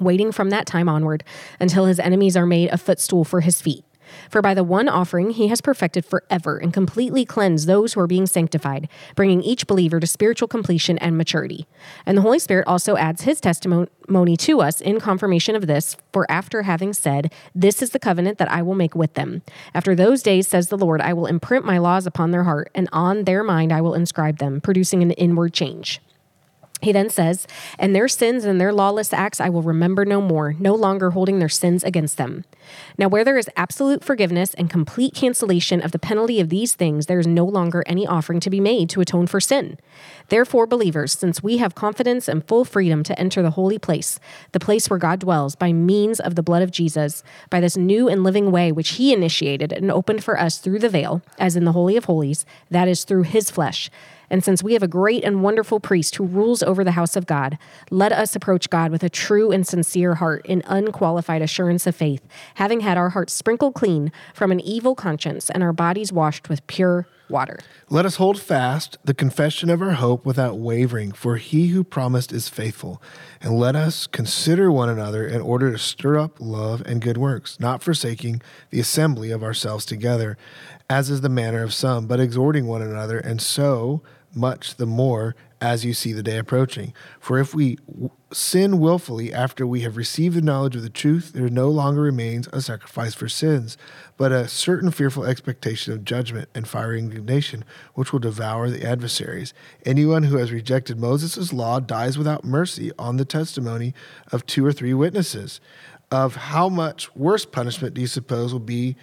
waiting 0.00 0.30
from 0.30 0.50
that 0.50 0.66
time 0.66 0.90
onward 0.90 1.24
until 1.58 1.86
his 1.86 1.98
enemies 1.98 2.36
are 2.36 2.44
made 2.44 2.68
a 2.68 2.76
footstool 2.76 3.24
for 3.24 3.40
his 3.40 3.62
feet. 3.62 3.82
For 4.30 4.42
by 4.42 4.54
the 4.54 4.64
one 4.64 4.88
offering 4.88 5.30
he 5.30 5.48
has 5.48 5.60
perfected 5.60 6.04
forever 6.04 6.58
and 6.58 6.72
completely 6.72 7.24
cleansed 7.24 7.66
those 7.66 7.92
who 7.92 8.00
are 8.00 8.06
being 8.06 8.26
sanctified, 8.26 8.88
bringing 9.14 9.42
each 9.42 9.66
believer 9.66 10.00
to 10.00 10.06
spiritual 10.06 10.48
completion 10.48 10.98
and 10.98 11.16
maturity. 11.16 11.66
And 12.04 12.16
the 12.16 12.22
Holy 12.22 12.38
Spirit 12.38 12.66
also 12.66 12.96
adds 12.96 13.22
his 13.22 13.40
testimony 13.40 14.36
to 14.36 14.60
us 14.60 14.80
in 14.80 15.00
confirmation 15.00 15.56
of 15.56 15.66
this, 15.66 15.96
for 16.12 16.30
after 16.30 16.62
having 16.62 16.92
said, 16.92 17.32
This 17.54 17.82
is 17.82 17.90
the 17.90 17.98
covenant 17.98 18.38
that 18.38 18.50
I 18.50 18.62
will 18.62 18.74
make 18.74 18.94
with 18.94 19.14
them. 19.14 19.42
After 19.74 19.94
those 19.94 20.22
days, 20.22 20.48
says 20.48 20.68
the 20.68 20.78
Lord, 20.78 21.00
I 21.00 21.12
will 21.12 21.26
imprint 21.26 21.64
my 21.64 21.78
laws 21.78 22.06
upon 22.06 22.30
their 22.30 22.44
heart, 22.44 22.70
and 22.74 22.88
on 22.92 23.24
their 23.24 23.42
mind 23.42 23.72
I 23.72 23.80
will 23.80 23.94
inscribe 23.94 24.38
them, 24.38 24.60
producing 24.60 25.02
an 25.02 25.12
inward 25.12 25.52
change. 25.52 26.00
He 26.82 26.92
then 26.92 27.08
says, 27.08 27.46
And 27.78 27.94
their 27.94 28.06
sins 28.06 28.44
and 28.44 28.60
their 28.60 28.72
lawless 28.72 29.12
acts 29.12 29.40
I 29.40 29.48
will 29.48 29.62
remember 29.62 30.04
no 30.04 30.20
more, 30.20 30.54
no 30.58 30.74
longer 30.74 31.10
holding 31.10 31.38
their 31.38 31.48
sins 31.48 31.82
against 31.82 32.18
them. 32.18 32.44
Now, 32.98 33.08
where 33.08 33.24
there 33.24 33.38
is 33.38 33.48
absolute 33.56 34.04
forgiveness 34.04 34.52
and 34.54 34.68
complete 34.68 35.14
cancellation 35.14 35.80
of 35.80 35.92
the 35.92 35.98
penalty 35.98 36.38
of 36.38 36.50
these 36.50 36.74
things, 36.74 37.06
there 37.06 37.18
is 37.18 37.26
no 37.26 37.44
longer 37.44 37.82
any 37.86 38.06
offering 38.06 38.40
to 38.40 38.50
be 38.50 38.60
made 38.60 38.90
to 38.90 39.00
atone 39.00 39.26
for 39.26 39.40
sin. 39.40 39.78
Therefore, 40.28 40.66
believers, 40.66 41.12
since 41.12 41.42
we 41.42 41.58
have 41.58 41.74
confidence 41.74 42.28
and 42.28 42.46
full 42.46 42.64
freedom 42.64 43.02
to 43.04 43.18
enter 43.18 43.40
the 43.40 43.50
holy 43.50 43.78
place, 43.78 44.18
the 44.52 44.60
place 44.60 44.90
where 44.90 44.98
God 44.98 45.20
dwells, 45.20 45.54
by 45.54 45.72
means 45.72 46.20
of 46.20 46.34
the 46.34 46.42
blood 46.42 46.62
of 46.62 46.70
Jesus, 46.70 47.22
by 47.48 47.60
this 47.60 47.76
new 47.76 48.08
and 48.08 48.22
living 48.22 48.50
way 48.50 48.70
which 48.70 48.90
he 48.90 49.14
initiated 49.14 49.72
and 49.72 49.90
opened 49.90 50.22
for 50.22 50.38
us 50.38 50.58
through 50.58 50.80
the 50.80 50.88
veil, 50.88 51.22
as 51.38 51.56
in 51.56 51.64
the 51.64 51.72
Holy 51.72 51.96
of 51.96 52.04
Holies, 52.04 52.44
that 52.70 52.88
is 52.88 53.04
through 53.04 53.22
his 53.22 53.50
flesh. 53.50 53.90
And 54.30 54.42
since 54.42 54.62
we 54.62 54.72
have 54.72 54.82
a 54.82 54.88
great 54.88 55.24
and 55.24 55.42
wonderful 55.42 55.80
priest 55.80 56.16
who 56.16 56.24
rules 56.24 56.62
over 56.62 56.84
the 56.84 56.92
house 56.92 57.16
of 57.16 57.26
God, 57.26 57.58
let 57.90 58.12
us 58.12 58.36
approach 58.36 58.70
God 58.70 58.90
with 58.90 59.02
a 59.02 59.08
true 59.08 59.52
and 59.52 59.66
sincere 59.66 60.16
heart 60.16 60.44
in 60.46 60.62
unqualified 60.66 61.42
assurance 61.42 61.86
of 61.86 61.96
faith, 61.96 62.26
having 62.54 62.80
had 62.80 62.98
our 62.98 63.10
hearts 63.10 63.32
sprinkled 63.32 63.74
clean 63.74 64.12
from 64.34 64.50
an 64.50 64.60
evil 64.60 64.94
conscience 64.94 65.50
and 65.50 65.62
our 65.62 65.72
bodies 65.72 66.12
washed 66.12 66.48
with 66.48 66.66
pure 66.66 67.06
water. 67.28 67.58
Let 67.88 68.06
us 68.06 68.16
hold 68.16 68.40
fast 68.40 68.98
the 69.04 69.14
confession 69.14 69.70
of 69.70 69.82
our 69.82 69.92
hope 69.92 70.24
without 70.24 70.58
wavering, 70.58 71.12
for 71.12 71.36
he 71.36 71.68
who 71.68 71.84
promised 71.84 72.32
is 72.32 72.48
faithful. 72.48 73.02
And 73.40 73.58
let 73.58 73.76
us 73.76 74.06
consider 74.06 74.70
one 74.70 74.88
another 74.88 75.26
in 75.26 75.40
order 75.40 75.72
to 75.72 75.78
stir 75.78 76.18
up 76.18 76.36
love 76.38 76.82
and 76.86 77.00
good 77.00 77.18
works, 77.18 77.58
not 77.60 77.82
forsaking 77.82 78.42
the 78.70 78.80
assembly 78.80 79.30
of 79.30 79.42
ourselves 79.42 79.84
together, 79.84 80.36
as 80.88 81.10
is 81.10 81.20
the 81.20 81.28
manner 81.28 81.62
of 81.62 81.74
some, 81.74 82.06
but 82.06 82.20
exhorting 82.20 82.66
one 82.66 82.82
another, 82.82 83.18
and 83.18 83.40
so 83.40 84.02
much 84.36 84.76
the 84.76 84.86
more 84.86 85.34
as 85.60 85.84
you 85.84 85.94
see 85.94 86.12
the 86.12 86.22
day 86.22 86.36
approaching. 86.36 86.92
For 87.18 87.38
if 87.38 87.54
we 87.54 87.76
w- 87.86 88.10
sin 88.32 88.78
willfully 88.78 89.32
after 89.32 89.66
we 89.66 89.80
have 89.80 89.96
received 89.96 90.36
the 90.36 90.42
knowledge 90.42 90.76
of 90.76 90.82
the 90.82 90.90
truth, 90.90 91.32
there 91.32 91.48
no 91.48 91.70
longer 91.70 92.02
remains 92.02 92.46
a 92.52 92.60
sacrifice 92.60 93.14
for 93.14 93.28
sins, 93.28 93.78
but 94.18 94.32
a 94.32 94.48
certain 94.48 94.90
fearful 94.90 95.24
expectation 95.24 95.92
of 95.92 96.04
judgment 96.04 96.48
and 96.54 96.68
fiery 96.68 96.98
indignation, 96.98 97.64
which 97.94 98.12
will 98.12 98.18
devour 98.20 98.68
the 98.68 98.86
adversaries. 98.86 99.54
Anyone 99.86 100.24
who 100.24 100.36
has 100.36 100.52
rejected 100.52 101.00
Moses' 101.00 101.52
law 101.52 101.80
dies 101.80 102.18
without 102.18 102.44
mercy 102.44 102.92
on 102.98 103.16
the 103.16 103.24
testimony 103.24 103.94
of 104.30 104.44
two 104.44 104.64
or 104.64 104.72
three 104.72 104.94
witnesses. 104.94 105.60
Of 106.10 106.36
how 106.36 106.68
much 106.68 107.14
worse 107.16 107.44
punishment 107.44 107.94
do 107.94 108.00
you 108.00 108.06
suppose 108.06 108.52
will 108.52 108.60
be? 108.60 108.96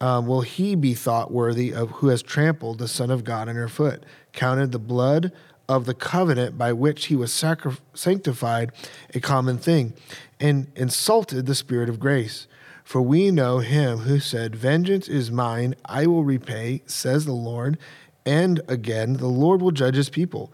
Um, 0.00 0.26
will 0.26 0.42
he 0.42 0.74
be 0.74 0.94
thought 0.94 1.30
worthy 1.30 1.72
of 1.72 1.90
who 1.90 2.08
has 2.08 2.22
trampled 2.22 2.78
the 2.78 2.88
Son 2.88 3.10
of 3.10 3.24
God 3.24 3.48
under 3.48 3.68
foot, 3.68 4.04
counted 4.32 4.72
the 4.72 4.78
blood 4.78 5.32
of 5.68 5.86
the 5.86 5.94
covenant 5.94 6.58
by 6.58 6.72
which 6.72 7.06
he 7.06 7.16
was 7.16 7.32
sacri- 7.32 7.78
sanctified 7.94 8.72
a 9.14 9.20
common 9.20 9.58
thing, 9.58 9.94
and 10.38 10.70
insulted 10.76 11.46
the 11.46 11.54
Spirit 11.54 11.88
of 11.88 11.98
grace. 11.98 12.46
For 12.84 13.02
we 13.02 13.30
know 13.32 13.58
him 13.58 13.98
who 13.98 14.20
said, 14.20 14.54
Vengeance 14.54 15.08
is 15.08 15.32
mine, 15.32 15.74
I 15.86 16.06
will 16.06 16.22
repay, 16.22 16.82
says 16.86 17.24
the 17.24 17.32
Lord. 17.32 17.78
And 18.24 18.60
again, 18.68 19.14
the 19.14 19.26
Lord 19.26 19.60
will 19.60 19.72
judge 19.72 19.96
his 19.96 20.08
people. 20.08 20.52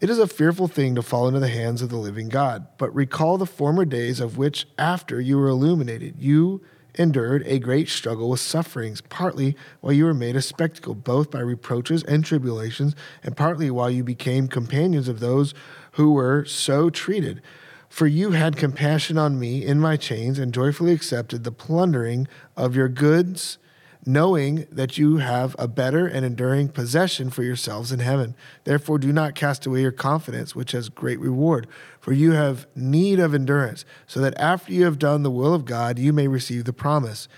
It 0.00 0.10
is 0.10 0.18
a 0.18 0.28
fearful 0.28 0.68
thing 0.68 0.94
to 0.94 1.02
fall 1.02 1.26
into 1.26 1.40
the 1.40 1.48
hands 1.48 1.82
of 1.82 1.88
the 1.88 1.96
living 1.96 2.28
God. 2.28 2.66
But 2.78 2.94
recall 2.94 3.38
the 3.38 3.46
former 3.46 3.84
days 3.84 4.20
of 4.20 4.36
which, 4.36 4.66
after 4.78 5.20
you 5.20 5.38
were 5.38 5.48
illuminated, 5.48 6.16
you 6.18 6.60
endured 6.94 7.42
a 7.46 7.58
great 7.58 7.88
struggle 7.88 8.30
with 8.30 8.40
sufferings, 8.40 9.00
partly 9.00 9.56
while 9.80 9.92
you 9.92 10.04
were 10.04 10.14
made 10.14 10.36
a 10.36 10.42
spectacle, 10.42 10.94
both 10.94 11.30
by 11.30 11.40
reproaches 11.40 12.02
and 12.04 12.24
tribulations, 12.24 12.94
and 13.22 13.36
partly 13.36 13.70
while 13.70 13.90
you 13.90 14.04
became 14.04 14.48
companions 14.48 15.08
of 15.08 15.20
those 15.20 15.54
who 15.92 16.12
were 16.12 16.44
so 16.44 16.90
treated. 16.90 17.42
For 17.88 18.06
you 18.06 18.32
had 18.32 18.56
compassion 18.56 19.18
on 19.18 19.38
me 19.38 19.64
in 19.64 19.80
my 19.80 19.96
chains, 19.96 20.38
and 20.38 20.52
joyfully 20.52 20.92
accepted 20.92 21.44
the 21.44 21.52
plundering 21.52 22.26
of 22.56 22.74
your 22.74 22.88
goods 22.88 23.58
knowing 24.06 24.66
that 24.70 24.98
you 24.98 25.18
have 25.18 25.56
a 25.58 25.68
better 25.68 26.06
and 26.06 26.24
enduring 26.24 26.68
possession 26.68 27.30
for 27.30 27.42
yourselves 27.42 27.92
in 27.92 28.00
heaven. 28.00 28.34
Therefore, 28.64 28.98
do 28.98 29.12
not 29.12 29.34
cast 29.34 29.66
away 29.66 29.80
your 29.80 29.92
confidence, 29.92 30.54
which 30.54 30.72
has 30.72 30.88
great 30.88 31.18
reward, 31.20 31.66
for 32.04 32.12
you 32.12 32.32
have 32.32 32.66
need 32.76 33.18
of 33.18 33.32
endurance, 33.34 33.86
so 34.06 34.20
that 34.20 34.38
after 34.38 34.70
you 34.70 34.84
have 34.84 34.98
done 34.98 35.22
the 35.22 35.30
will 35.30 35.54
of 35.54 35.64
God, 35.64 35.98
you 35.98 36.12
may 36.12 36.28
receive 36.28 36.64
the 36.64 36.72
promise. 36.74 37.28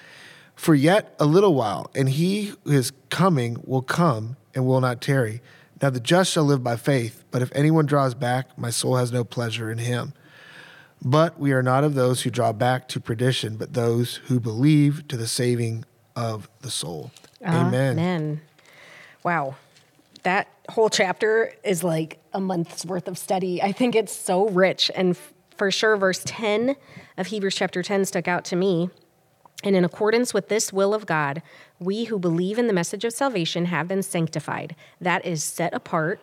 For 0.57 0.75
yet 0.75 1.15
a 1.21 1.25
little 1.25 1.55
while, 1.55 1.89
and 1.95 2.09
he 2.09 2.47
who 2.65 2.73
is 2.73 2.91
coming 3.09 3.59
will 3.65 3.81
come 3.81 4.37
and 4.57 4.67
will 4.67 4.81
not 4.81 5.01
tarry. 5.01 5.41
Now 5.81 5.91
the 5.91 6.01
just 6.01 6.33
shall 6.33 6.43
live 6.43 6.65
by 6.65 6.75
faith, 6.75 7.23
but 7.31 7.43
if 7.43 7.53
anyone 7.55 7.87
draws 7.87 8.15
back, 8.15 8.59
my 8.59 8.71
soul 8.71 8.97
has 8.97 9.13
no 9.13 9.23
pleasure 9.23 9.71
in 9.71 9.79
him. 9.79 10.15
But 11.01 11.39
we 11.39 11.53
are 11.53 11.63
not 11.63 11.85
of 11.85 11.95
those 11.95 12.23
who 12.23 12.31
draw 12.31 12.53
back 12.53 12.89
to 12.89 12.99
perdition, 12.99 13.57
but 13.57 13.75
those 13.75 14.17
who 14.27 14.41
believe 14.41 15.07
to 15.07 15.17
the 15.17 15.29
saving 15.29 15.85
of 16.17 16.49
the 16.63 16.73
soul. 16.73 17.13
Amen. 17.41 17.93
Amen. 17.93 18.41
Wow. 19.23 19.55
That 20.27 20.49
whole 20.71 20.91
chapter 20.91 21.53
is 21.63 21.85
like 21.85 22.19
a 22.33 22.41
month's 22.41 22.85
worth 22.85 23.07
of 23.07 23.17
study. 23.17 23.63
I 23.63 23.71
think 23.71 23.95
it's 23.95 24.13
so 24.13 24.49
rich. 24.49 24.91
And 24.97 25.11
f- 25.11 25.33
for 25.57 25.71
sure, 25.71 25.97
verse 25.97 26.21
10 26.25 26.75
of 27.17 27.29
Hebrews 27.29 27.55
chapter 27.55 27.81
10 27.81 28.07
stuck 28.07 28.27
out 28.27 28.45
to 28.47 28.57
me. 28.57 28.91
And 29.63 29.77
in 29.77 29.85
accordance 29.85 30.35
with 30.35 30.49
this 30.49 30.73
will 30.73 30.95
of 30.95 31.07
God, 31.07 31.43
we 31.79 32.07
who 32.07 32.19
believe 32.19 32.59
in 32.59 32.67
the 32.67 32.73
message 32.73 33.05
of 33.05 33.13
salvation 33.13 33.67
have 33.67 33.87
been 33.87 34.03
sanctified. 34.03 34.75
That 35.01 35.25
is 35.25 35.45
set 35.45 35.73
apart 35.73 36.19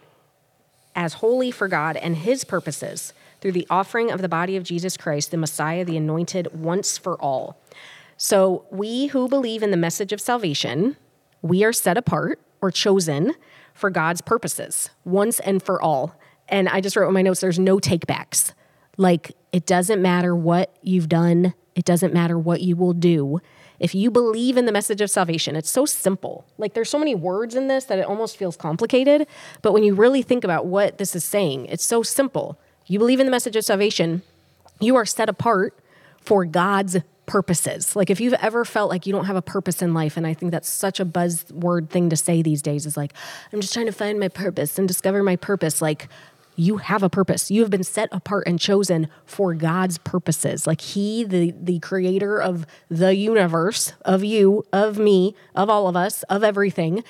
as 0.93 1.13
holy 1.13 1.50
for 1.50 1.69
God 1.69 1.95
and 1.95 2.17
his 2.17 2.43
purposes 2.43 3.13
through 3.39 3.53
the 3.53 3.67
offering 3.69 4.12
of 4.12 4.22
the 4.22 4.27
body 4.27 4.57
of 4.57 4.63
Jesus 4.63 4.98
Christ, 4.98 5.31
the 5.31 5.38
Messiah, 5.38 5.86
the 5.86 5.95
anointed 5.95 6.53
once 6.53 6.98
for 6.98 7.15
all. 7.22 7.57
So, 8.17 8.65
we 8.69 9.07
who 9.07 9.29
believe 9.29 9.63
in 9.63 9.72
the 9.72 9.77
message 9.77 10.12
of 10.12 10.19
salvation, 10.19 10.98
we 11.41 11.63
are 11.63 11.72
set 11.72 11.98
apart 11.98 12.41
or 12.60 12.69
chosen 12.69 13.36
for 13.74 13.89
God's 13.89 14.22
purposes 14.22 14.89
once 15.03 15.39
and 15.39 15.62
for 15.62 15.82
all. 15.82 16.15
And 16.48 16.70
I 16.70 16.82
just 16.82 16.96
wrote 16.96 17.08
in 17.08 17.13
my 17.13 17.22
notes 17.22 17.42
there's 17.42 17.60
no 17.60 17.77
takebacks. 17.77 18.53
Like, 18.98 19.32
it 19.51 19.65
doesn't 19.65 20.01
matter 20.01 20.36
what 20.36 20.75
you've 20.82 21.10
done, 21.10 21.53
it 21.75 21.86
doesn't 21.86 22.13
matter 22.13 22.38
what 22.38 22.62
you 22.62 22.75
will 22.75 22.94
do. 22.94 23.39
If 23.80 23.96
you 23.96 24.12
believe 24.12 24.56
in 24.56 24.65
the 24.65 24.72
message 24.72 25.01
of 25.01 25.10
salvation, 25.10 25.56
it's 25.56 25.70
so 25.70 25.86
simple. 25.86 26.46
Like, 26.58 26.74
there's 26.74 26.89
so 26.89 27.00
many 27.00 27.15
words 27.15 27.56
in 27.56 27.68
this 27.68 27.86
that 27.86 27.98
it 27.98 28.06
almost 28.06 28.38
feels 28.38 28.56
complicated. 28.56 29.27
But 29.62 29.74
when 29.74 29.84
you 29.84 29.96
really 29.96 30.22
think 30.22 30.44
about 30.44 30.68
what 30.68 31.00
this 31.00 31.15
is 31.15 31.25
saying, 31.25 31.65
it's 31.65 31.84
so 31.84 32.03
simple. 32.03 32.60
You 32.86 33.00
believe 33.00 33.20
in 33.20 33.25
the 33.25 33.32
message 33.32 33.56
of 33.56 33.65
salvation, 33.65 34.22
you 34.80 34.96
are 34.96 35.06
set 35.06 35.27
apart 35.27 35.77
for 36.22 36.46
God's 36.46 36.98
purposes. 37.33 37.95
Like 37.95 38.11
if 38.11 38.21
you've 38.21 38.35
ever 38.35 38.63
felt 38.63 38.91
like 38.91 39.07
you 39.07 39.11
don't 39.11 39.25
have 39.25 39.35
a 39.35 39.41
purpose 39.41 39.81
in 39.81 39.95
life, 39.95 40.17
and 40.17 40.27
I 40.27 40.35
think 40.35 40.51
that's 40.51 40.69
such 40.69 40.99
a 40.99 41.05
buzzword 41.05 41.89
thing 41.89 42.11
to 42.11 42.15
say 42.15 42.43
these 42.43 42.61
days 42.61 42.85
is 42.85 42.95
like, 42.95 43.11
I'm 43.51 43.59
just 43.59 43.73
trying 43.73 43.87
to 43.87 43.91
find 43.91 44.19
my 44.19 44.27
purpose 44.27 44.77
and 44.77 44.87
discover 44.87 45.23
my 45.23 45.35
purpose. 45.35 45.81
Like 45.81 46.09
you 46.55 46.77
have 46.77 47.01
a 47.01 47.09
purpose. 47.09 47.49
You 47.49 47.61
have 47.61 47.71
been 47.71 47.83
set 47.83 48.07
apart 48.11 48.43
and 48.45 48.59
chosen 48.59 49.07
for 49.25 49.55
God's 49.55 49.97
purposes. 49.97 50.67
Like 50.67 50.81
He, 50.81 51.23
the 51.23 51.55
the 51.59 51.79
creator 51.79 52.39
of 52.39 52.67
the 52.87 53.15
universe, 53.15 53.93
of 54.05 54.23
you, 54.23 54.63
of 54.71 54.99
me, 54.99 55.35
of 55.55 55.71
all 55.71 55.87
of 55.87 55.95
us, 55.95 56.21
of 56.29 56.43
everything, 56.43 57.03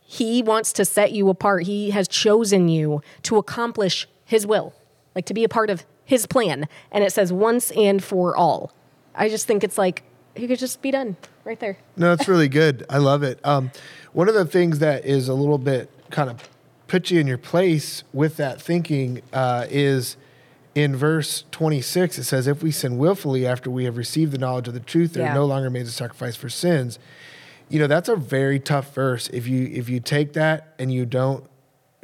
He 0.00 0.42
wants 0.42 0.72
to 0.72 0.86
set 0.86 1.12
you 1.12 1.28
apart. 1.28 1.64
He 1.64 1.90
has 1.90 2.08
chosen 2.08 2.70
you 2.70 3.02
to 3.24 3.36
accomplish 3.36 4.08
His 4.24 4.46
will, 4.46 4.72
like 5.14 5.26
to 5.26 5.34
be 5.34 5.44
a 5.44 5.50
part 5.50 5.68
of 5.68 5.84
His 6.02 6.24
plan. 6.24 6.66
And 6.90 7.04
it 7.04 7.12
says 7.12 7.30
once 7.30 7.70
and 7.72 8.02
for 8.02 8.34
all. 8.34 8.72
I 9.16 9.28
just 9.28 9.46
think 9.46 9.64
it's 9.64 9.78
like 9.78 10.02
he 10.34 10.46
could 10.46 10.58
just 10.58 10.82
be 10.82 10.90
done 10.90 11.16
right 11.44 11.58
there. 11.58 11.78
No, 11.96 12.12
it's 12.12 12.28
really 12.28 12.48
good. 12.48 12.84
I 12.90 12.98
love 12.98 13.22
it. 13.22 13.40
Um, 13.44 13.70
one 14.12 14.28
of 14.28 14.34
the 14.34 14.44
things 14.44 14.78
that 14.80 15.04
is 15.04 15.28
a 15.28 15.34
little 15.34 15.58
bit 15.58 15.90
kind 16.10 16.28
of 16.30 16.48
put 16.88 17.10
you 17.10 17.18
in 17.20 17.26
your 17.26 17.38
place 17.38 18.04
with 18.12 18.36
that 18.36 18.60
thinking 18.60 19.22
uh, 19.32 19.66
is 19.70 20.16
in 20.74 20.94
verse 20.94 21.44
26, 21.52 22.18
it 22.18 22.24
says, 22.24 22.46
If 22.46 22.62
we 22.62 22.70
sin 22.70 22.98
willfully 22.98 23.46
after 23.46 23.70
we 23.70 23.84
have 23.84 23.96
received 23.96 24.32
the 24.32 24.38
knowledge 24.38 24.68
of 24.68 24.74
the 24.74 24.80
truth, 24.80 25.14
there 25.14 25.24
Yeah. 25.24 25.34
no 25.34 25.46
longer 25.46 25.64
remains 25.64 25.88
a 25.88 25.92
sacrifice 25.92 26.36
for 26.36 26.48
sins. 26.50 26.98
You 27.70 27.78
know, 27.80 27.86
that's 27.86 28.08
a 28.10 28.14
very 28.16 28.60
tough 28.60 28.94
verse. 28.94 29.28
If 29.32 29.48
you 29.48 29.66
if 29.72 29.88
you 29.88 29.98
take 30.00 30.34
that 30.34 30.74
and 30.78 30.92
you 30.92 31.06
don't 31.06 31.44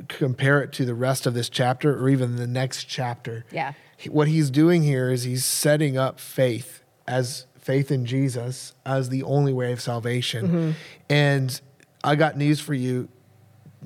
compare 0.09 0.61
it 0.63 0.73
to 0.73 0.85
the 0.85 0.95
rest 0.95 1.27
of 1.27 1.35
this 1.35 1.49
chapter 1.49 1.95
or 1.97 2.09
even 2.09 2.37
the 2.37 2.47
next 2.47 2.85
chapter, 2.85 3.45
Yeah. 3.53 3.75
what 4.09 4.27
he's 4.27 4.51
doing 4.51 4.83
here 4.83 5.11
is 5.11 5.23
he's 5.25 5.45
setting 5.45 5.97
up 5.97 6.19
faith 6.19 6.82
as 7.07 7.47
faith 7.59 7.91
in 7.91 8.05
Jesus 8.07 8.75
as 8.85 9.09
the 9.09 9.23
only 9.23 9.53
way 9.53 9.73
of 9.73 9.81
salvation. 9.81 10.75
And 11.09 11.61
I 12.03 12.17
got 12.17 12.37
news 12.37 12.61
for 12.61 12.75
you 12.75 13.09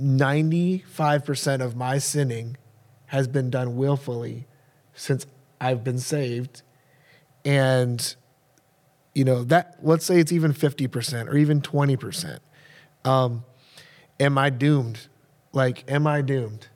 95% 0.01 1.61
of 1.61 1.77
my 1.77 1.99
sinning 1.99 2.57
has 3.07 3.29
been 3.29 3.51
done 3.51 3.77
willfully 3.77 4.47
since 4.95 5.27
I've 5.61 5.85
been 5.85 5.99
saved. 5.99 6.63
And, 7.45 8.15
you 9.15 9.25
know, 9.25 9.45
that, 9.45 9.79
let's 9.83 10.05
say 10.05 10.19
it's 10.19 10.33
even 10.33 10.53
50% 10.53 11.29
or 11.29 11.37
even 11.37 11.61
20%. 11.61 12.39
Um, 13.05 13.45
am 14.19 14.37
I 14.37 14.51
doomed? 14.51 15.09
Like, 15.53 15.91
am 15.91 16.07
I 16.07 16.21
doomed? 16.21 16.69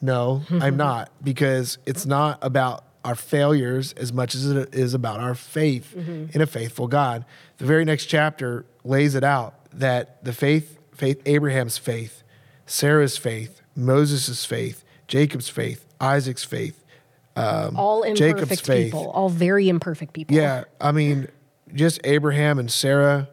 No, 0.00 0.42
I'm 0.50 0.76
not, 0.78 1.10
because 1.22 1.78
it's 1.84 2.06
not 2.06 2.38
about 2.40 2.84
our 3.04 3.14
failures 3.14 3.92
as 3.94 4.12
much 4.12 4.34
as 4.34 4.50
it 4.50 4.74
is 4.74 4.92
about 4.94 5.20
our 5.20 5.34
faith 5.34 5.94
in 5.96 6.40
a 6.40 6.46
faithful 6.46 6.86
God. 6.88 7.24
The 7.58 7.64
very 7.64 7.84
next 7.84 8.06
chapter 8.06 8.66
lays 8.84 9.14
it 9.14 9.24
out 9.24 9.54
that 9.72 10.22
the 10.24 10.32
faith, 10.32 10.78
faith, 10.94 11.20
Abraham's 11.26 11.78
faith, 11.78 12.22
Sarah's 12.66 13.16
faith, 13.16 13.62
Moses' 13.76 14.44
faith, 14.44 14.84
Jacob's 15.06 15.48
faith, 15.48 15.86
Isaac's 16.00 16.44
faith, 16.44 16.84
all 17.36 18.02
imperfect 18.02 18.18
Jacob's 18.18 18.60
faith. 18.60 18.92
people, 18.92 19.10
all 19.10 19.28
very 19.28 19.68
imperfect 19.68 20.12
people. 20.12 20.36
yeah, 20.36 20.64
I 20.80 20.92
mean, 20.92 21.28
just 21.74 22.00
Abraham 22.04 22.58
and 22.58 22.70
Sarah. 22.70 23.28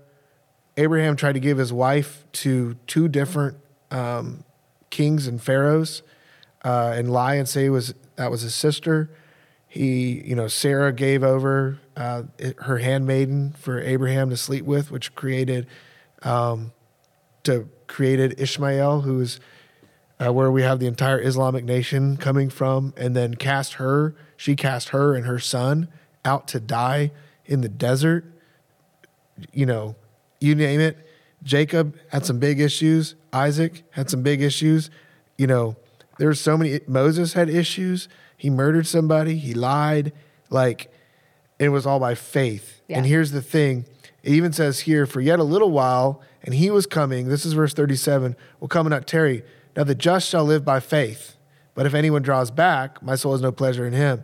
Abraham 0.78 1.16
tried 1.16 1.34
to 1.34 1.40
give 1.40 1.58
his 1.58 1.72
wife 1.74 2.26
to 2.34 2.76
two 2.86 3.08
different 3.08 3.58
um, 3.92 4.44
kings 4.90 5.26
and 5.26 5.42
pharaohs, 5.42 6.04
uh, 6.64 6.94
and 6.96 7.12
lie 7.12 7.36
and 7.36 7.48
say 7.50 7.70
was 7.70 7.94
that 8.16 8.30
was 8.30 8.42
his 8.42 8.54
sister. 8.54 9.10
He, 9.76 10.22
you 10.26 10.36
know, 10.36 10.48
Sarah 10.48 10.94
gave 10.94 11.22
over 11.22 11.80
uh, 11.98 12.24
her 12.60 12.78
handmaiden 12.78 13.54
for 13.60 13.82
Abraham 13.82 14.30
to 14.30 14.38
sleep 14.38 14.64
with, 14.64 14.90
which 14.90 15.14
created 15.16 15.68
um, 16.24 16.72
to 17.44 17.68
created 17.86 18.40
Ishmael, 18.40 19.02
who's 19.02 19.42
uh, 20.18 20.32
where 20.32 20.50
we 20.50 20.62
have 20.62 20.80
the 20.80 20.88
entire 20.88 21.22
Islamic 21.22 21.66
nation 21.66 22.16
coming 22.16 22.50
from, 22.50 22.94
and 22.96 23.18
then 23.18 23.36
cast 23.36 23.74
her. 23.74 24.16
She 24.38 24.56
cast 24.56 24.90
her 24.90 25.14
and 25.14 25.26
her 25.26 25.40
son 25.40 25.90
out 26.24 26.48
to 26.50 26.62
die 26.62 27.12
in 27.46 27.60
the 27.60 27.68
desert. 27.68 28.24
You 29.52 29.66
know, 29.66 29.98
you 30.40 30.56
name 30.56 30.80
it. 30.80 31.06
Jacob 31.44 31.98
had 32.08 32.26
some 32.26 32.40
big 32.40 32.62
issues. 32.62 33.16
Isaac 33.34 33.84
had 33.92 34.10
some 34.10 34.24
big 34.24 34.42
issues. 34.42 34.90
You 35.38 35.48
know, 35.48 35.76
There's 36.18 36.40
so 36.40 36.58
many. 36.58 36.80
Moses 36.88 37.34
had 37.34 37.50
issues. 37.50 38.08
He 38.38 38.50
murdered 38.50 38.88
somebody. 38.88 39.38
He 39.38 39.54
lied. 39.54 40.14
Like, 40.50 40.92
it 41.60 41.70
was 41.70 41.86
all 41.86 42.00
by 42.00 42.16
faith. 42.16 42.82
Yeah. 42.88 42.98
And 42.98 43.06
here's 43.06 43.32
the 43.32 43.42
thing 43.42 43.86
it 44.24 44.34
even 44.34 44.54
says 44.54 44.82
here, 44.82 45.06
for 45.06 45.22
yet 45.22 45.40
a 45.40 45.44
little 45.44 45.72
while, 45.72 46.22
and 46.44 46.56
he 46.56 46.72
was 46.72 46.86
coming. 46.86 47.28
This 47.28 47.46
is 47.46 47.54
verse 47.54 47.74
37 47.74 48.36
will 48.60 48.68
come 48.68 48.88
and 48.88 48.92
not 48.92 49.08
tarry. 49.08 49.44
Now 49.76 49.84
the 49.84 49.96
just 49.96 50.30
shall 50.30 50.46
live 50.46 50.66
by 50.66 50.80
faith. 50.80 51.38
But 51.76 51.86
if 51.86 51.94
anyone 51.94 52.22
draws 52.22 52.52
back, 52.52 53.04
my 53.04 53.16
soul 53.16 53.34
has 53.34 53.42
no 53.42 53.52
pleasure 53.52 53.86
in 53.86 53.94
him. 53.94 54.24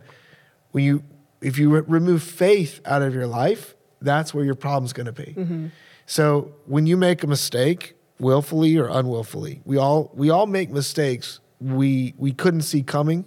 When 0.72 0.84
you, 0.84 1.04
if 1.40 1.58
you 1.58 1.70
re- 1.70 1.82
remove 1.86 2.22
faith 2.22 2.80
out 2.84 3.02
of 3.02 3.14
your 3.14 3.26
life, 3.26 3.74
that's 4.00 4.32
where 4.32 4.44
your 4.44 4.54
problem's 4.54 4.92
going 4.92 5.06
to 5.06 5.12
be. 5.12 5.34
Mm-hmm. 5.36 5.66
So 6.06 6.54
when 6.66 6.86
you 6.86 6.96
make 6.96 7.22
a 7.22 7.26
mistake, 7.26 7.94
willfully 8.18 8.76
or 8.78 8.88
unwillfully, 8.88 9.60
we 9.64 9.76
all 9.76 10.10
we 10.14 10.30
all 10.30 10.46
make 10.46 10.70
mistakes 10.70 11.40
we 11.60 12.14
we 12.16 12.32
couldn't 12.32 12.62
see 12.62 12.82
coming. 12.82 13.24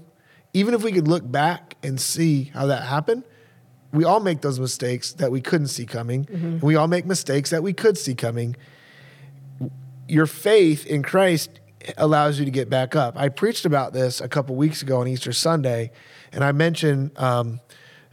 Even 0.56 0.74
if 0.74 0.84
we 0.84 0.94
could 0.94 1.06
look 1.10 1.30
back 1.30 1.76
and 1.84 2.00
see 2.00 2.46
how 2.54 2.68
that 2.68 2.84
happened, 2.84 3.26
we 3.92 4.06
all 4.06 4.22
make 4.22 4.40
those 4.40 4.58
mistakes 4.58 5.12
that 5.16 5.30
we 5.30 5.42
couldn't 5.42 5.68
see 5.68 5.86
coming. 5.86 6.26
And 6.32 6.62
we 6.62 6.78
all 6.78 6.88
make 6.88 7.06
mistakes 7.06 7.50
that 7.50 7.62
we 7.62 7.74
could 7.74 7.98
see 7.98 8.16
coming. 8.16 8.56
Your 10.08 10.26
faith 10.26 10.86
in 10.86 11.04
Christ 11.04 11.60
allows 11.98 12.40
you 12.40 12.46
to 12.46 12.52
get 12.52 12.70
back 12.70 12.96
up. 12.96 13.18
I 13.18 13.28
preached 13.28 13.66
about 13.66 13.92
this 13.92 14.22
a 14.22 14.30
couple 14.30 14.56
weeks 14.56 14.82
ago 14.82 15.02
on 15.02 15.10
Easter 15.10 15.34
Sunday, 15.34 15.92
and 16.32 16.42
I 16.42 16.54
mentioned 16.54 17.12
um, 17.20 17.60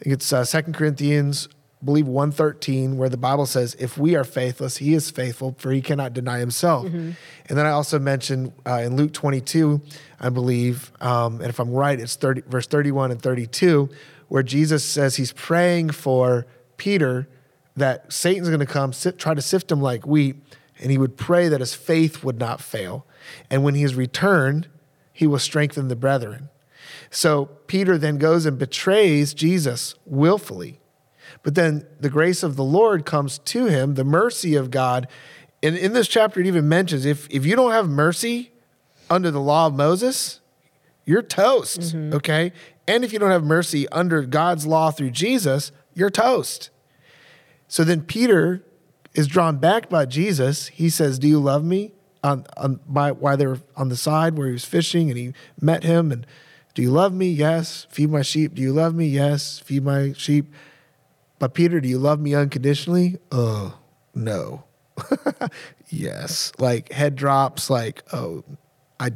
I 0.01 0.03
think 0.03 0.15
it's 0.15 0.33
uh, 0.33 0.45
2 0.45 0.73
Corinthians, 0.73 1.49
believe 1.85 2.07
113, 2.07 2.97
where 2.97 3.09
the 3.09 3.17
Bible 3.17 3.47
says, 3.47 3.75
If 3.79 3.99
we 3.99 4.15
are 4.15 4.25
faithless, 4.25 4.77
he 4.77 4.95
is 4.95 5.11
faithful, 5.11 5.55
for 5.59 5.73
he 5.73 5.81
cannot 5.81 6.13
deny 6.13 6.39
himself. 6.39 6.87
And 7.49 7.59
then 7.59 7.67
I 7.67 7.71
also 7.71 7.99
mentioned 7.99 8.53
uh, 8.67 8.83
in 8.85 8.97
Luke 8.97 9.13
22, 9.13 9.81
I 10.21 10.29
believe, 10.29 10.93
um, 11.01 11.41
and 11.41 11.49
if 11.49 11.59
I'm 11.59 11.71
right, 11.71 11.99
it's 11.99 12.17
30, 12.17 12.43
verse 12.43 12.67
31 12.67 13.11
and 13.11 13.21
32, 13.21 13.89
where 14.29 14.43
Jesus 14.43 14.85
says 14.85 15.17
he's 15.17 15.33
praying 15.33 15.91
for 15.91 16.47
Peter 16.77 17.29
that 17.77 18.13
Satan's 18.13 18.49
going 18.49 18.61
to 18.61 18.67
come, 18.67 18.93
sit, 18.93 19.19
try 19.19 19.35
to 19.35 19.43
sift 19.43 19.71
him 19.71 19.81
like 19.81 20.07
wheat, 20.07 20.37
and 20.79 20.91
he 20.91 20.99
would 20.99 21.17
pray 21.17 21.49
that 21.49 21.61
his 21.61 21.75
faith 21.75 22.23
would 22.23 22.39
not 22.39 22.61
fail. 22.61 23.07
And 23.51 23.65
when 23.65 23.75
he 23.75 23.83
is 23.83 23.95
returned, 23.95 24.69
he 25.13 25.27
will 25.27 25.39
strengthen 25.39 25.89
the 25.89 25.97
brethren. 25.97 26.49
So 27.11 27.47
Peter 27.67 27.99
then 27.99 28.19
goes 28.19 28.47
and 28.47 28.59
betrays 28.59 29.35
Jesus 29.35 29.95
willfully. 30.07 30.81
But 31.43 31.55
then 31.55 31.87
the 31.99 32.11
grace 32.11 32.43
of 32.43 32.57
the 32.57 32.65
Lord 32.65 33.05
comes 33.05 33.39
to 33.39 33.67
him, 33.67 33.95
the 33.95 34.05
mercy 34.05 34.55
of 34.55 34.71
God. 34.71 35.09
And 35.63 35.77
in 35.77 35.93
this 35.93 36.09
chapter, 36.09 36.41
it 36.41 36.47
even 36.47 36.69
mentions 36.69 37.05
if, 37.05 37.29
if 37.31 37.45
you 37.45 37.57
don't 37.57 37.73
have 37.73 37.89
mercy 37.89 38.53
under 39.11 39.31
the 39.31 39.41
law 39.41 39.67
of 39.67 39.75
Moses, 39.75 40.41
you're 41.05 41.23
toast, 41.23 41.81
mm-hmm. 41.81 42.15
okay? 42.15 42.53
And 42.87 43.05
if 43.05 43.13
you 43.13 43.19
don't 43.19 43.31
have 43.31 43.45
mercy 43.45 43.89
under 43.89 44.23
God's 44.23 44.67
law 44.67 44.91
through 44.91 45.11
Jesus, 45.11 45.73
you're 45.95 46.11
toast. 46.11 46.71
So 47.69 47.85
then 47.85 48.03
Peter 48.03 48.65
is 49.15 49.27
drawn 49.27 49.59
back 49.59 49.89
by 49.89 50.07
Jesus. 50.07 50.69
He 50.69 50.91
says, 50.91 51.19
"Do 51.19 51.29
you 51.29 51.41
love 51.41 51.65
me?" 51.65 51.93
On, 52.25 52.45
on 52.57 52.81
by 52.87 53.13
while 53.13 53.37
they 53.37 53.47
were 53.47 53.61
on 53.77 53.89
the 53.89 53.97
side 53.97 54.37
where 54.37 54.47
he 54.47 54.53
was 54.53 54.65
fishing, 54.65 55.11
and 55.11 55.19
he 55.19 55.33
met 55.61 55.83
him. 55.83 56.13
And 56.13 56.27
do 56.75 56.83
you 56.83 56.91
love 56.91 57.13
me? 57.13 57.29
Yes. 57.29 57.87
Feed 57.91 58.11
my 58.11 58.23
sheep. 58.23 58.55
Do 58.55 58.63
you 58.63 58.73
love 58.73 58.95
me? 58.95 59.07
Yes. 59.07 59.59
Feed 59.59 59.85
my 59.85 60.13
sheep. 60.17 60.53
But 61.43 61.55
Peter, 61.55 61.81
do 61.81 61.89
you 61.89 61.99
love 61.99 62.21
me 62.21 62.37
unconditionally? 62.37 63.19
Oh 63.33 63.77
no. 64.15 64.63
yes. 65.89 66.53
Like 66.57 66.93
head 66.93 67.17
drops. 67.17 67.69
Like 67.69 68.05
oh, 68.13 68.45
I 69.01 69.11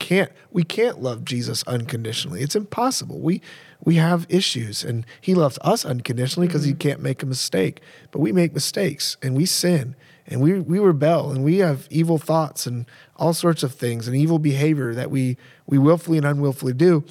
can't 0.00 0.32
we 0.50 0.64
can't 0.64 1.02
love 1.02 1.26
Jesus 1.26 1.62
unconditionally. 1.64 2.40
It's 2.40 2.56
impossible. 2.56 3.20
We 3.20 3.42
we 3.84 3.96
have 3.96 4.24
issues 4.30 4.82
and 4.82 5.04
he 5.20 5.34
loves 5.34 5.58
us 5.60 5.84
unconditionally 5.84 6.46
because 6.46 6.64
he 6.64 6.70
mm-hmm. 6.70 6.78
can't 6.78 7.02
make 7.02 7.22
a 7.22 7.26
mistake. 7.26 7.82
But 8.12 8.20
we 8.20 8.32
make 8.32 8.54
mistakes 8.54 9.18
and 9.22 9.36
we 9.36 9.44
sin 9.44 9.94
and 10.26 10.40
we 10.40 10.60
we 10.60 10.78
rebel 10.78 11.30
and 11.30 11.44
we 11.44 11.58
have 11.58 11.86
evil 11.90 12.16
thoughts 12.16 12.66
and 12.66 12.86
all 13.16 13.34
sorts 13.34 13.62
of 13.62 13.74
things 13.74 14.08
and 14.08 14.16
evil 14.16 14.38
behavior 14.38 14.94
that 14.94 15.10
we 15.10 15.36
we 15.66 15.76
willfully 15.76 16.16
and 16.16 16.26
unwillfully 16.26 16.72
do. 16.72 17.04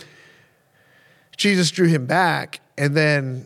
Jesus 1.35 1.69
drew 1.69 1.85
him 1.85 2.07
back 2.07 2.59
and 2.75 2.97
then 2.97 3.45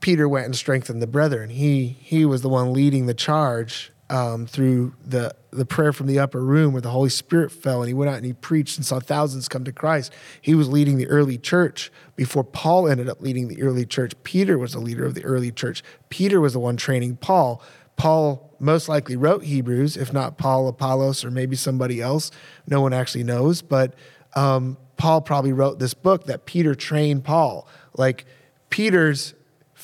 Peter 0.00 0.28
went 0.28 0.46
and 0.46 0.56
strengthened 0.56 1.02
the 1.02 1.06
brethren. 1.06 1.50
He 1.50 1.86
he 2.00 2.24
was 2.24 2.42
the 2.42 2.48
one 2.48 2.72
leading 2.72 3.06
the 3.06 3.14
charge 3.14 3.92
um, 4.08 4.46
through 4.46 4.94
the 5.04 5.34
the 5.52 5.64
prayer 5.64 5.92
from 5.92 6.06
the 6.06 6.18
upper 6.18 6.42
room 6.42 6.72
where 6.72 6.82
the 6.82 6.90
Holy 6.90 7.08
Spirit 7.08 7.50
fell, 7.50 7.80
and 7.82 7.88
he 7.88 7.94
went 7.94 8.10
out 8.10 8.16
and 8.16 8.24
he 8.24 8.32
preached 8.32 8.76
and 8.76 8.86
saw 8.86 9.00
thousands 9.00 9.48
come 9.48 9.64
to 9.64 9.72
Christ. 9.72 10.12
He 10.40 10.54
was 10.54 10.68
leading 10.68 10.96
the 10.96 11.06
early 11.08 11.38
church 11.38 11.90
before 12.16 12.44
Paul 12.44 12.88
ended 12.88 13.08
up 13.08 13.20
leading 13.20 13.48
the 13.48 13.62
early 13.62 13.86
church. 13.86 14.12
Peter 14.22 14.58
was 14.58 14.72
the 14.72 14.80
leader 14.80 15.04
of 15.04 15.14
the 15.14 15.24
early 15.24 15.52
church. 15.52 15.82
Peter 16.08 16.40
was 16.40 16.52
the 16.52 16.60
one 16.60 16.76
training 16.76 17.16
Paul. 17.16 17.62
Paul 17.96 18.54
most 18.58 18.88
likely 18.88 19.16
wrote 19.16 19.44
Hebrews, 19.44 19.96
if 19.96 20.12
not 20.12 20.38
Paul, 20.38 20.68
Apollos, 20.68 21.24
or 21.24 21.30
maybe 21.30 21.56
somebody 21.56 22.00
else. 22.00 22.30
No 22.66 22.80
one 22.80 22.92
actually 22.92 23.24
knows, 23.24 23.60
but 23.62 23.94
um, 24.34 24.78
Paul 24.96 25.20
probably 25.20 25.52
wrote 25.52 25.78
this 25.78 25.94
book 25.94 26.24
that 26.24 26.46
Peter 26.46 26.74
trained 26.74 27.24
Paul. 27.24 27.68
Like 27.94 28.24
Peter's 28.70 29.34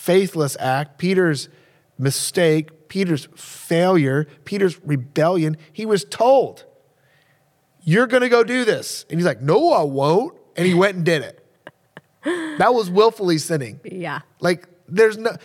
faithless 0.07 0.57
act, 0.61 0.99
Peter's 0.99 1.49
mistake, 1.99 2.88
Peter's 2.88 3.27
failure, 3.35 4.29
Peter's 4.45 4.81
rebellion, 4.85 5.57
he 5.73 5.85
was 5.85 6.05
told, 6.05 6.64
You're 7.83 8.07
going 8.07 8.23
to 8.23 8.29
go 8.29 8.45
do 8.45 8.64
this. 8.64 9.05
And 9.11 9.19
he's 9.19 9.27
like, 9.27 9.42
No, 9.42 9.73
I 9.73 9.83
won't. 9.83 10.38
And 10.57 10.64
he 10.64 10.75
went 10.75 10.97
and 10.97 11.05
did 11.05 11.23
it. 11.23 11.42
That 12.59 12.75
was 12.75 12.90
willfully 12.90 13.38
sinning. 13.38 13.79
Yeah. 13.85 14.21
Like, 14.40 14.66
there's 14.88 15.16
no. 15.16 15.37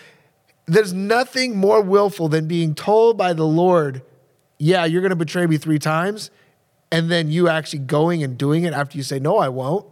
There's 0.66 0.94
nothing 0.94 1.58
more 1.58 1.82
willful 1.82 2.30
than 2.30 2.48
being 2.48 2.74
told 2.74 3.18
by 3.18 3.34
the 3.34 3.46
Lord, 3.46 4.02
yeah, 4.58 4.86
you're 4.86 5.02
going 5.02 5.10
to 5.10 5.18
betray 5.18 5.46
me 5.46 5.58
three 5.58 5.80
times, 5.80 6.32
and 6.92 7.12
then 7.12 7.30
you 7.30 7.50
actually 7.50 7.80
going 7.80 8.24
and 8.24 8.38
doing 8.38 8.64
it 8.64 8.74
after 8.74 8.98
you 8.98 9.04
say, 9.04 9.20
no, 9.20 9.38
I 9.38 9.50
won't. 9.50 9.86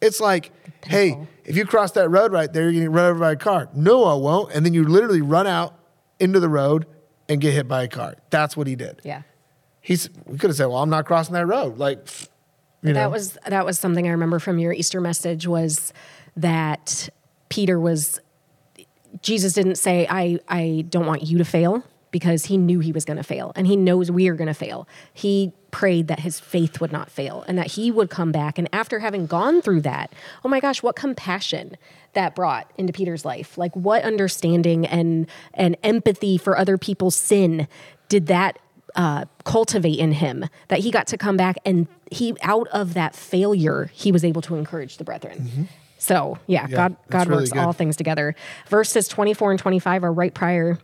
It's 0.00 0.20
like, 0.20 0.52
hey, 0.84 1.26
if 1.44 1.56
you 1.56 1.64
cross 1.66 1.92
that 1.92 2.08
road 2.08 2.32
right 2.32 2.52
there, 2.52 2.64
you're 2.64 2.72
going 2.72 2.84
to 2.84 2.90
run 2.90 3.10
over 3.10 3.20
by 3.20 3.32
a 3.32 3.36
car. 3.36 3.68
No, 3.74 4.04
I 4.04 4.14
won't. 4.14 4.52
And 4.52 4.64
then 4.64 4.74
you 4.74 4.84
literally 4.84 5.22
run 5.22 5.46
out 5.46 5.74
into 6.20 6.40
the 6.40 6.48
road 6.48 6.86
and 7.28 7.40
get 7.40 7.52
hit 7.52 7.68
by 7.68 7.82
a 7.84 7.88
car. 7.88 8.14
That's 8.30 8.56
what 8.56 8.66
he 8.66 8.76
did. 8.76 9.00
Yeah. 9.04 9.22
He's, 9.80 10.08
we 10.26 10.38
could 10.38 10.50
have 10.50 10.56
said, 10.56 10.66
well, 10.66 10.78
I'm 10.78 10.90
not 10.90 11.06
crossing 11.06 11.34
that 11.34 11.46
road. 11.46 11.78
Like, 11.78 12.06
you 12.82 12.92
know, 12.92 13.00
That 13.00 13.10
was 13.10 13.36
that 13.46 13.64
was 13.64 13.78
something 13.78 14.06
I 14.06 14.10
remember 14.10 14.38
from 14.38 14.58
your 14.58 14.72
Easter 14.72 15.00
message 15.00 15.46
was 15.48 15.92
that 16.36 17.08
Peter 17.48 17.80
was 17.80 18.20
Jesus 19.20 19.52
didn't 19.52 19.76
say 19.76 20.06
I 20.08 20.38
I 20.48 20.84
don't 20.88 21.06
want 21.06 21.24
you 21.24 21.38
to 21.38 21.44
fail 21.44 21.82
because 22.10 22.46
he 22.46 22.56
knew 22.56 22.80
he 22.80 22.92
was 22.92 23.04
going 23.04 23.16
to 23.16 23.22
fail 23.22 23.52
and 23.54 23.66
he 23.66 23.76
knows 23.76 24.10
we 24.10 24.28
are 24.28 24.34
going 24.34 24.48
to 24.48 24.54
fail. 24.54 24.88
He 25.12 25.52
prayed 25.70 26.08
that 26.08 26.20
his 26.20 26.40
faith 26.40 26.80
would 26.80 26.92
not 26.92 27.10
fail 27.10 27.44
and 27.46 27.58
that 27.58 27.68
he 27.72 27.90
would 27.90 28.10
come 28.10 28.32
back 28.32 28.58
and 28.58 28.68
after 28.72 29.00
having 29.00 29.26
gone 29.26 29.60
through 29.60 29.82
that, 29.82 30.12
oh 30.44 30.48
my 30.48 30.60
gosh, 30.60 30.82
what 30.82 30.96
compassion 30.96 31.76
that 32.14 32.34
brought 32.34 32.70
into 32.78 32.92
Peter's 32.92 33.24
life. 33.24 33.58
Like 33.58 33.74
what 33.76 34.02
understanding 34.02 34.86
and 34.86 35.26
and 35.54 35.76
empathy 35.82 36.38
for 36.38 36.56
other 36.56 36.78
people's 36.78 37.14
sin 37.14 37.68
did 38.08 38.26
that 38.28 38.58
uh, 38.94 39.26
cultivate 39.44 39.98
in 39.98 40.12
him 40.12 40.46
that 40.68 40.80
he 40.80 40.90
got 40.90 41.06
to 41.08 41.18
come 41.18 41.36
back 41.36 41.56
and 41.64 41.86
he 42.10 42.34
out 42.42 42.66
of 42.68 42.94
that 42.94 43.14
failure 43.14 43.90
he 43.92 44.10
was 44.10 44.24
able 44.24 44.40
to 44.40 44.56
encourage 44.56 44.96
the 44.96 45.04
brethren 45.04 45.68
so 45.98 46.38
yeah, 46.46 46.68
God 46.68 46.96
God 47.10 47.26
really 47.26 47.42
works 47.42 47.52
good. 47.52 47.58
all 47.58 47.72
things 47.72 47.96
together. 47.96 48.34
Verses 48.68 49.08
24 49.08 49.50
and 49.50 49.60
25 49.60 50.04
are 50.04 50.12
right 50.12 50.32
prior 50.32 50.78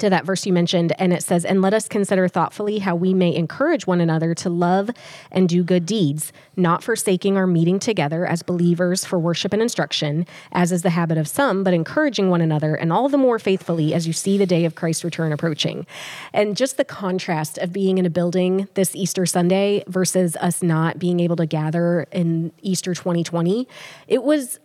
to 0.00 0.10
that 0.10 0.24
verse 0.24 0.46
you 0.46 0.52
mentioned, 0.52 0.92
and 0.98 1.12
it 1.12 1.22
says, 1.22 1.44
And 1.44 1.62
let 1.62 1.74
us 1.74 1.88
consider 1.88 2.28
thoughtfully 2.28 2.78
how 2.78 2.94
we 2.94 3.14
may 3.14 3.34
encourage 3.34 3.86
one 3.86 4.00
another 4.00 4.34
to 4.34 4.50
love 4.50 4.90
and 5.30 5.48
do 5.48 5.62
good 5.62 5.86
deeds, 5.86 6.32
not 6.56 6.82
forsaking 6.82 7.36
our 7.36 7.46
meeting 7.46 7.78
together 7.78 8.26
as 8.26 8.42
believers 8.42 9.04
for 9.04 9.18
worship 9.18 9.52
and 9.52 9.62
instruction, 9.62 10.26
as 10.52 10.72
is 10.72 10.82
the 10.82 10.90
habit 10.90 11.18
of 11.18 11.28
some, 11.28 11.64
but 11.64 11.74
encouraging 11.74 12.30
one 12.30 12.40
another, 12.40 12.74
and 12.74 12.92
all 12.92 13.08
the 13.08 13.18
more 13.18 13.38
faithfully 13.38 13.94
as 13.94 14.06
you 14.06 14.12
see 14.12 14.36
the 14.38 14.46
day 14.46 14.64
of 14.64 14.74
Christ's 14.74 15.04
return 15.04 15.32
approaching. 15.32 15.86
And 16.32 16.56
just 16.56 16.76
the 16.76 16.84
contrast 16.84 17.58
of 17.58 17.72
being 17.72 17.98
in 17.98 18.06
a 18.06 18.10
building 18.10 18.68
this 18.74 18.94
Easter 18.94 19.26
Sunday 19.26 19.84
versus 19.86 20.36
us 20.36 20.62
not 20.62 20.98
being 20.98 21.20
able 21.20 21.36
to 21.36 21.46
gather 21.46 22.06
in 22.12 22.52
Easter 22.62 22.94
2020, 22.94 23.66
it 24.08 24.22
was 24.22 24.60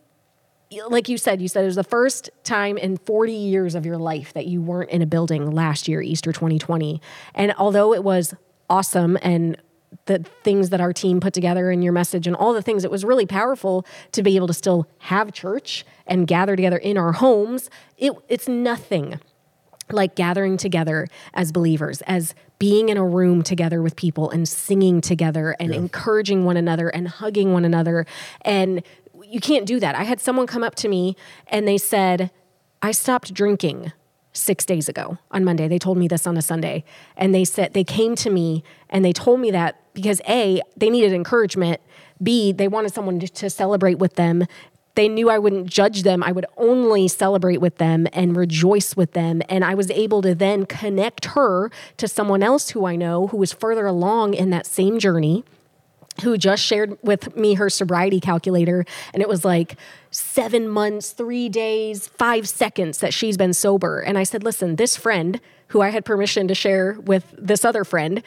like 0.87 1.09
you 1.09 1.17
said, 1.17 1.41
you 1.41 1.47
said 1.47 1.63
it 1.63 1.67
was 1.67 1.75
the 1.75 1.83
first 1.83 2.29
time 2.43 2.77
in 2.77 2.97
40 2.97 3.33
years 3.33 3.75
of 3.75 3.85
your 3.85 3.97
life 3.97 4.33
that 4.33 4.47
you 4.47 4.61
weren't 4.61 4.89
in 4.89 5.01
a 5.01 5.05
building 5.05 5.51
last 5.51 5.87
year, 5.87 6.01
Easter 6.01 6.31
2020. 6.31 7.01
And 7.35 7.53
although 7.57 7.93
it 7.93 8.03
was 8.03 8.33
awesome 8.69 9.17
and 9.21 9.57
the 10.05 10.19
things 10.43 10.69
that 10.69 10.79
our 10.79 10.93
team 10.93 11.19
put 11.19 11.33
together 11.33 11.69
in 11.69 11.81
your 11.81 11.91
message 11.91 12.25
and 12.25 12.35
all 12.35 12.53
the 12.53 12.61
things, 12.61 12.85
it 12.85 12.91
was 12.91 13.03
really 13.03 13.25
powerful 13.25 13.85
to 14.13 14.23
be 14.23 14.37
able 14.37 14.47
to 14.47 14.53
still 14.53 14.87
have 14.99 15.33
church 15.33 15.85
and 16.07 16.27
gather 16.27 16.55
together 16.55 16.77
in 16.77 16.97
our 16.97 17.11
homes. 17.11 17.69
It, 17.97 18.13
it's 18.29 18.47
nothing 18.47 19.19
like 19.91 20.15
gathering 20.15 20.55
together 20.55 21.07
as 21.33 21.51
believers, 21.51 22.01
as 22.03 22.33
being 22.59 22.89
in 22.89 22.97
a 22.97 23.05
room 23.05 23.41
together 23.41 23.81
with 23.81 23.95
people 23.95 24.29
and 24.29 24.47
singing 24.47 25.01
together 25.01 25.55
and 25.59 25.73
encouraging 25.73 26.45
one 26.45 26.55
another 26.55 26.89
and 26.89 27.07
hugging 27.07 27.51
one 27.51 27.65
another. 27.65 28.05
And 28.41 28.83
you 29.31 29.39
can't 29.39 29.65
do 29.65 29.79
that. 29.79 29.95
I 29.95 30.03
had 30.03 30.19
someone 30.19 30.47
come 30.47 30.63
up 30.63 30.75
to 30.75 30.87
me 30.87 31.15
and 31.47 31.67
they 31.67 31.77
said, 31.77 32.31
I 32.81 32.91
stopped 32.91 33.33
drinking 33.33 33.91
six 34.33 34.65
days 34.65 34.87
ago 34.87 35.17
on 35.31 35.43
Monday. 35.43 35.67
They 35.67 35.79
told 35.79 35.97
me 35.97 36.07
this 36.07 36.27
on 36.27 36.37
a 36.37 36.41
Sunday. 36.41 36.83
And 37.15 37.33
they 37.33 37.45
said, 37.45 37.73
they 37.73 37.83
came 37.83 38.15
to 38.15 38.29
me 38.29 38.63
and 38.89 39.03
they 39.03 39.13
told 39.13 39.39
me 39.39 39.51
that 39.51 39.77
because 39.93 40.21
A, 40.27 40.61
they 40.77 40.89
needed 40.89 41.13
encouragement. 41.13 41.81
B, 42.21 42.51
they 42.51 42.67
wanted 42.67 42.93
someone 42.93 43.19
to, 43.19 43.27
to 43.27 43.49
celebrate 43.49 43.99
with 43.99 44.15
them 44.15 44.45
they 44.95 45.07
knew 45.07 45.29
I 45.29 45.39
wouldn't 45.39 45.67
judge 45.67 46.03
them. 46.03 46.21
I 46.21 46.31
would 46.31 46.45
only 46.57 47.07
celebrate 47.07 47.61
with 47.61 47.77
them 47.77 48.07
and 48.13 48.35
rejoice 48.35 48.95
with 48.95 49.13
them. 49.13 49.41
And 49.47 49.63
I 49.63 49.73
was 49.73 49.89
able 49.91 50.21
to 50.21 50.35
then 50.35 50.65
connect 50.65 51.25
her 51.25 51.71
to 51.97 52.07
someone 52.07 52.43
else 52.43 52.71
who 52.71 52.85
I 52.85 52.95
know 52.95 53.27
who 53.27 53.37
was 53.37 53.53
further 53.53 53.85
along 53.85 54.33
in 54.33 54.49
that 54.49 54.65
same 54.65 54.99
journey 54.99 55.45
who 56.23 56.37
just 56.37 56.63
shared 56.63 56.97
with 57.01 57.35
me 57.35 57.55
her 57.55 57.69
sobriety 57.69 58.19
calculator 58.19 58.85
and 59.13 59.21
it 59.21 59.29
was 59.29 59.45
like 59.45 59.77
7 60.11 60.67
months, 60.67 61.11
3 61.11 61.49
days, 61.49 62.07
5 62.07 62.47
seconds 62.47 62.97
that 62.99 63.13
she's 63.13 63.37
been 63.37 63.53
sober. 63.53 63.99
And 63.99 64.17
I 64.17 64.23
said, 64.23 64.43
"Listen, 64.43 64.75
this 64.75 64.97
friend 64.97 65.39
who 65.67 65.81
I 65.81 65.89
had 65.89 66.03
permission 66.03 66.47
to 66.49 66.55
share 66.55 66.97
with 66.99 67.33
this 67.37 67.63
other 67.63 67.85
friend 67.85 68.21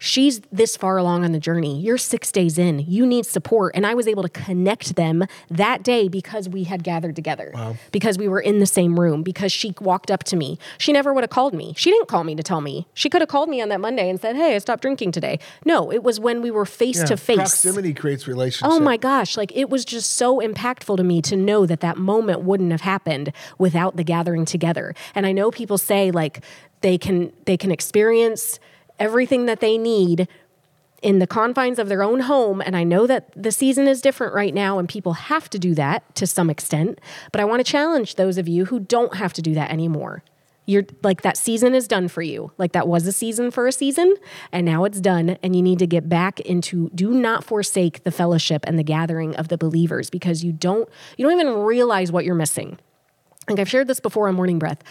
she's 0.00 0.40
this 0.50 0.76
far 0.76 0.96
along 0.96 1.24
on 1.24 1.30
the 1.30 1.38
journey. 1.38 1.78
You're 1.78 1.98
six 1.98 2.32
days 2.32 2.58
in. 2.58 2.80
You 2.80 3.06
need 3.06 3.26
support. 3.26 3.76
And 3.76 3.86
I 3.86 3.94
was 3.94 4.08
able 4.08 4.24
to 4.24 4.28
connect 4.28 4.96
them 4.96 5.26
that 5.48 5.84
day 5.84 6.08
because 6.08 6.48
we 6.48 6.64
had 6.64 6.82
gathered 6.82 7.14
together, 7.14 7.52
wow. 7.54 7.76
because 7.92 8.18
we 8.18 8.26
were 8.26 8.40
in 8.40 8.58
the 8.58 8.66
same 8.66 8.98
room, 8.98 9.22
because 9.22 9.52
she 9.52 9.74
walked 9.80 10.10
up 10.10 10.24
to 10.24 10.36
me. 10.36 10.58
She 10.78 10.92
never 10.92 11.14
would 11.14 11.22
have 11.22 11.30
called 11.30 11.54
me. 11.54 11.74
She 11.76 11.90
didn't 11.90 12.08
call 12.08 12.24
me 12.24 12.34
to 12.34 12.42
tell 12.42 12.60
me. 12.60 12.88
She 12.94 13.08
could 13.08 13.20
have 13.20 13.28
called 13.28 13.48
me 13.48 13.60
on 13.60 13.68
that 13.68 13.80
Monday 13.80 14.10
and 14.10 14.20
said, 14.20 14.34
Hey, 14.34 14.56
I 14.56 14.58
stopped 14.58 14.82
drinking 14.82 15.12
today. 15.12 15.38
No, 15.64 15.92
it 15.92 16.02
was 16.02 16.18
when 16.18 16.42
we 16.42 16.50
were 16.50 16.64
face 16.64 17.04
to 17.04 17.16
face. 17.16 17.36
Proximity 17.36 17.94
creates 17.94 18.26
relationships. 18.26 18.74
Oh 18.74 18.80
my 18.80 18.96
gosh. 18.96 19.36
Like 19.36 19.52
it 19.54 19.68
was 19.68 19.84
just 19.84 20.12
so 20.12 20.40
impactful 20.40 20.96
to 20.96 21.04
me 21.04 21.20
to 21.22 21.36
know 21.36 21.66
that 21.66 21.80
that 21.80 21.98
moment 21.98 22.40
wouldn't 22.40 22.70
have 22.70 22.80
happened 22.80 23.32
without 23.58 23.96
the 23.96 24.04
gathering 24.04 24.46
together. 24.46 24.94
And 25.14 25.26
I 25.26 25.32
know 25.32 25.50
people 25.50 25.76
say 25.78 26.10
like, 26.10 26.42
they 26.80 26.96
can 26.96 27.30
they 27.44 27.58
can 27.58 27.70
experience 27.70 28.58
everything 29.00 29.46
that 29.46 29.60
they 29.60 29.76
need 29.76 30.28
in 31.02 31.18
the 31.18 31.26
confines 31.26 31.78
of 31.78 31.88
their 31.88 32.02
own 32.02 32.20
home. 32.20 32.60
And 32.60 32.76
I 32.76 32.84
know 32.84 33.06
that 33.06 33.30
the 33.34 33.50
season 33.50 33.88
is 33.88 34.02
different 34.02 34.34
right 34.34 34.54
now 34.54 34.78
and 34.78 34.88
people 34.88 35.14
have 35.14 35.48
to 35.50 35.58
do 35.58 35.74
that 35.74 36.14
to 36.16 36.26
some 36.26 36.50
extent. 36.50 37.00
But 37.32 37.40
I 37.40 37.44
want 37.44 37.64
to 37.64 37.70
challenge 37.70 38.16
those 38.16 38.36
of 38.36 38.46
you 38.46 38.66
who 38.66 38.78
don't 38.78 39.16
have 39.16 39.32
to 39.32 39.42
do 39.42 39.54
that 39.54 39.70
anymore. 39.70 40.22
You're 40.66 40.84
like 41.02 41.22
that 41.22 41.38
season 41.38 41.74
is 41.74 41.88
done 41.88 42.08
for 42.08 42.22
you. 42.22 42.52
Like 42.58 42.72
that 42.72 42.86
was 42.86 43.06
a 43.06 43.12
season 43.12 43.50
for 43.50 43.66
a 43.66 43.72
season 43.72 44.14
and 44.52 44.66
now 44.66 44.84
it's 44.84 45.00
done. 45.00 45.38
And 45.42 45.56
you 45.56 45.62
need 45.62 45.78
to 45.78 45.86
get 45.86 46.08
back 46.08 46.38
into 46.40 46.90
do 46.94 47.12
not 47.12 47.44
forsake 47.44 48.04
the 48.04 48.12
fellowship 48.12 48.64
and 48.66 48.78
the 48.78 48.84
gathering 48.84 49.34
of 49.36 49.48
the 49.48 49.56
believers 49.56 50.10
because 50.10 50.44
you 50.44 50.52
don't 50.52 50.88
you 51.16 51.26
don't 51.26 51.40
even 51.40 51.54
realize 51.54 52.12
what 52.12 52.26
you're 52.26 52.34
missing. 52.34 52.78
Like 53.48 53.58
I've 53.58 53.70
shared 53.70 53.88
this 53.88 54.00
before 54.00 54.28
on 54.28 54.34
Morning 54.34 54.58
Breath. 54.58 54.82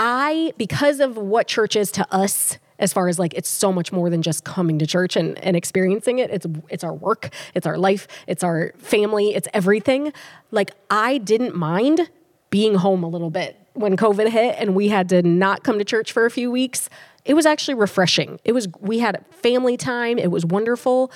I, 0.00 0.52
because 0.56 1.00
of 1.00 1.16
what 1.18 1.48
church 1.48 1.74
is 1.74 1.90
to 1.92 2.06
us, 2.14 2.58
as 2.78 2.92
far 2.92 3.08
as 3.08 3.18
like 3.18 3.34
it's 3.34 3.48
so 3.48 3.72
much 3.72 3.92
more 3.92 4.10
than 4.10 4.22
just 4.22 4.44
coming 4.44 4.78
to 4.78 4.86
church 4.86 5.16
and, 5.16 5.38
and 5.38 5.56
experiencing 5.56 6.18
it. 6.18 6.30
It's 6.30 6.46
it's 6.68 6.84
our 6.84 6.94
work, 6.94 7.30
it's 7.54 7.66
our 7.66 7.78
life, 7.78 8.06
it's 8.26 8.42
our 8.44 8.72
family, 8.78 9.34
it's 9.34 9.48
everything. 9.52 10.12
Like 10.50 10.70
I 10.90 11.18
didn't 11.18 11.54
mind 11.54 12.10
being 12.50 12.76
home 12.76 13.02
a 13.02 13.08
little 13.08 13.30
bit 13.30 13.56
when 13.74 13.96
COVID 13.96 14.28
hit 14.28 14.56
and 14.58 14.74
we 14.74 14.88
had 14.88 15.08
to 15.10 15.22
not 15.22 15.62
come 15.62 15.78
to 15.78 15.84
church 15.84 16.12
for 16.12 16.26
a 16.26 16.30
few 16.30 16.50
weeks. 16.50 16.88
It 17.24 17.34
was 17.34 17.46
actually 17.46 17.74
refreshing. 17.74 18.40
It 18.44 18.52
was 18.52 18.68
we 18.80 19.00
had 19.00 19.24
family 19.30 19.76
time, 19.76 20.18
it 20.18 20.30
was 20.30 20.44
wonderful. 20.44 21.10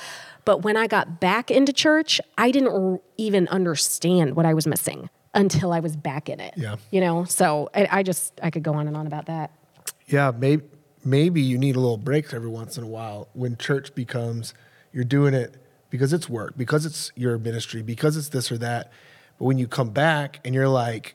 But 0.44 0.62
when 0.62 0.76
I 0.76 0.88
got 0.88 1.20
back 1.20 1.52
into 1.52 1.72
church, 1.72 2.20
I 2.36 2.50
didn't 2.50 3.00
even 3.16 3.46
understand 3.48 4.34
what 4.34 4.44
I 4.44 4.54
was 4.54 4.66
missing 4.66 5.08
until 5.34 5.72
I 5.72 5.80
was 5.80 5.96
back 5.96 6.28
in 6.28 6.40
it. 6.40 6.54
Yeah. 6.56 6.76
You 6.90 7.00
know, 7.00 7.24
so 7.24 7.70
I, 7.74 7.88
I 7.90 8.02
just 8.02 8.38
I 8.42 8.50
could 8.50 8.62
go 8.62 8.74
on 8.74 8.88
and 8.88 8.96
on 8.96 9.06
about 9.06 9.26
that. 9.26 9.52
Yeah, 10.06 10.32
maybe 10.36 10.64
maybe 11.04 11.40
you 11.40 11.58
need 11.58 11.76
a 11.76 11.80
little 11.80 11.96
breaks 11.96 12.32
every 12.32 12.48
once 12.48 12.76
in 12.76 12.84
a 12.84 12.86
while 12.86 13.28
when 13.32 13.56
church 13.56 13.94
becomes 13.94 14.54
you're 14.92 15.04
doing 15.04 15.34
it 15.34 15.56
because 15.90 16.12
it's 16.12 16.28
work, 16.28 16.54
because 16.56 16.86
it's 16.86 17.12
your 17.14 17.38
ministry, 17.38 17.82
because 17.82 18.16
it's 18.16 18.28
this 18.28 18.50
or 18.50 18.58
that. 18.58 18.90
But 19.38 19.44
when 19.44 19.58
you 19.58 19.66
come 19.66 19.90
back 19.90 20.40
and 20.44 20.54
you're 20.54 20.68
like, 20.68 21.14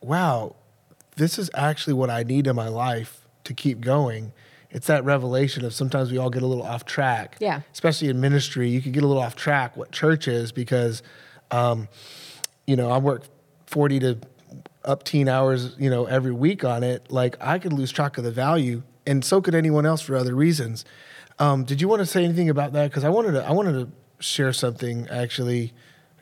wow, 0.00 0.56
this 1.16 1.38
is 1.38 1.50
actually 1.54 1.94
what 1.94 2.10
I 2.10 2.22
need 2.22 2.46
in 2.46 2.56
my 2.56 2.68
life 2.68 3.26
to 3.44 3.54
keep 3.54 3.80
going. 3.80 4.32
It's 4.70 4.86
that 4.86 5.04
revelation 5.04 5.64
of 5.64 5.72
sometimes 5.72 6.10
we 6.10 6.18
all 6.18 6.30
get 6.30 6.42
a 6.42 6.46
little 6.46 6.64
off 6.64 6.84
track. 6.84 7.36
Yeah. 7.40 7.62
Especially 7.72 8.08
in 8.08 8.20
ministry, 8.20 8.68
you 8.68 8.82
can 8.82 8.92
get 8.92 9.02
a 9.02 9.06
little 9.06 9.22
off 9.22 9.36
track 9.36 9.76
what 9.76 9.92
church 9.92 10.28
is 10.28 10.52
because, 10.52 11.02
um, 11.50 11.88
you 12.66 12.76
know, 12.76 12.90
I 12.90 12.98
work 12.98 13.24
40 13.66 14.00
to 14.00 14.18
up 14.84 15.04
teen 15.04 15.28
hours, 15.28 15.74
you 15.78 15.90
know, 15.90 16.04
every 16.06 16.32
week 16.32 16.64
on 16.64 16.82
it. 16.82 17.10
Like 17.10 17.36
I 17.40 17.58
could 17.58 17.72
lose 17.72 17.90
track 17.90 18.18
of 18.18 18.24
the 18.24 18.30
value 18.30 18.82
and 19.08 19.24
so 19.24 19.40
could 19.40 19.54
anyone 19.54 19.84
else 19.86 20.00
for 20.02 20.14
other 20.16 20.34
reasons. 20.34 20.84
Um, 21.40 21.64
did 21.64 21.80
you 21.80 21.88
want 21.88 22.00
to 22.00 22.06
say 22.06 22.24
anything 22.24 22.48
about 22.50 22.72
that? 22.74 22.90
Because 22.90 23.04
I 23.04 23.08
wanted 23.08 23.32
to, 23.32 23.44
I 23.44 23.52
wanted 23.52 23.72
to 23.72 24.22
share 24.22 24.52
something. 24.52 25.08
Actually, 25.08 25.72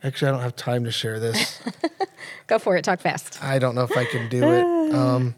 actually, 0.03 0.29
I 0.29 0.31
don't 0.31 0.41
have 0.41 0.55
time 0.55 0.83
to 0.85 0.91
share 0.91 1.19
this. 1.19 1.59
Go 2.47 2.59
for 2.59 2.77
it. 2.77 2.83
Talk 2.83 2.99
fast. 2.99 3.43
I 3.43 3.59
don't 3.59 3.75
know 3.75 3.83
if 3.83 3.95
I 3.97 4.05
can 4.05 4.29
do 4.29 4.43
it. 4.51 4.65
Um, 4.93 5.35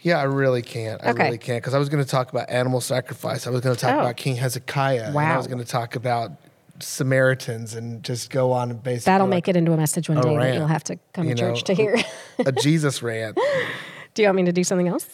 yeah, 0.00 0.18
I 0.20 0.24
really 0.24 0.62
can't. 0.62 1.02
I 1.04 1.10
Okay. 1.10 1.24
really 1.24 1.38
can't 1.38 1.60
because 1.60 1.74
I 1.74 1.78
was 1.78 1.88
going 1.88 2.04
to 2.04 2.08
talk 2.08 2.30
about 2.30 2.48
animal 2.48 2.80
sacrifice. 2.80 3.46
I 3.46 3.50
was 3.50 3.60
going 3.60 3.74
to 3.74 3.80
talk 3.80 3.94
Oh. 3.96 4.00
about 4.00 4.16
King 4.16 4.36
Hezekiah. 4.36 5.06
And 5.08 5.18
I 5.18 5.36
was 5.36 5.48
going 5.48 5.58
to 5.58 5.64
talk 5.64 5.96
about 5.96 6.30
Samaritans 6.78 7.74
and 7.74 8.04
just 8.04 8.30
go 8.30 8.52
on 8.52 8.70
and 8.70 8.80
basically 8.82 9.10
That'll 9.10 9.26
like 9.26 9.30
make 9.38 9.48
it 9.48 9.56
into 9.56 9.72
a 9.72 9.76
message 9.76 10.08
one 10.08 10.18
a 10.18 10.22
day 10.22 10.36
that 10.36 10.54
you'll 10.54 10.66
have 10.68 10.84
to 10.84 10.98
come 11.12 11.26
you 11.28 11.34
to 11.34 11.40
church 11.40 11.56
know, 11.68 11.74
to 11.74 11.74
hear. 11.74 11.96
a 12.38 12.52
Jesus 12.62 13.02
rant. 13.02 13.36
do 14.14 14.22
you 14.22 14.28
want 14.28 14.36
me 14.36 14.44
to 14.44 14.52
do 14.52 14.62
something 14.62 14.86
else? 14.86 15.08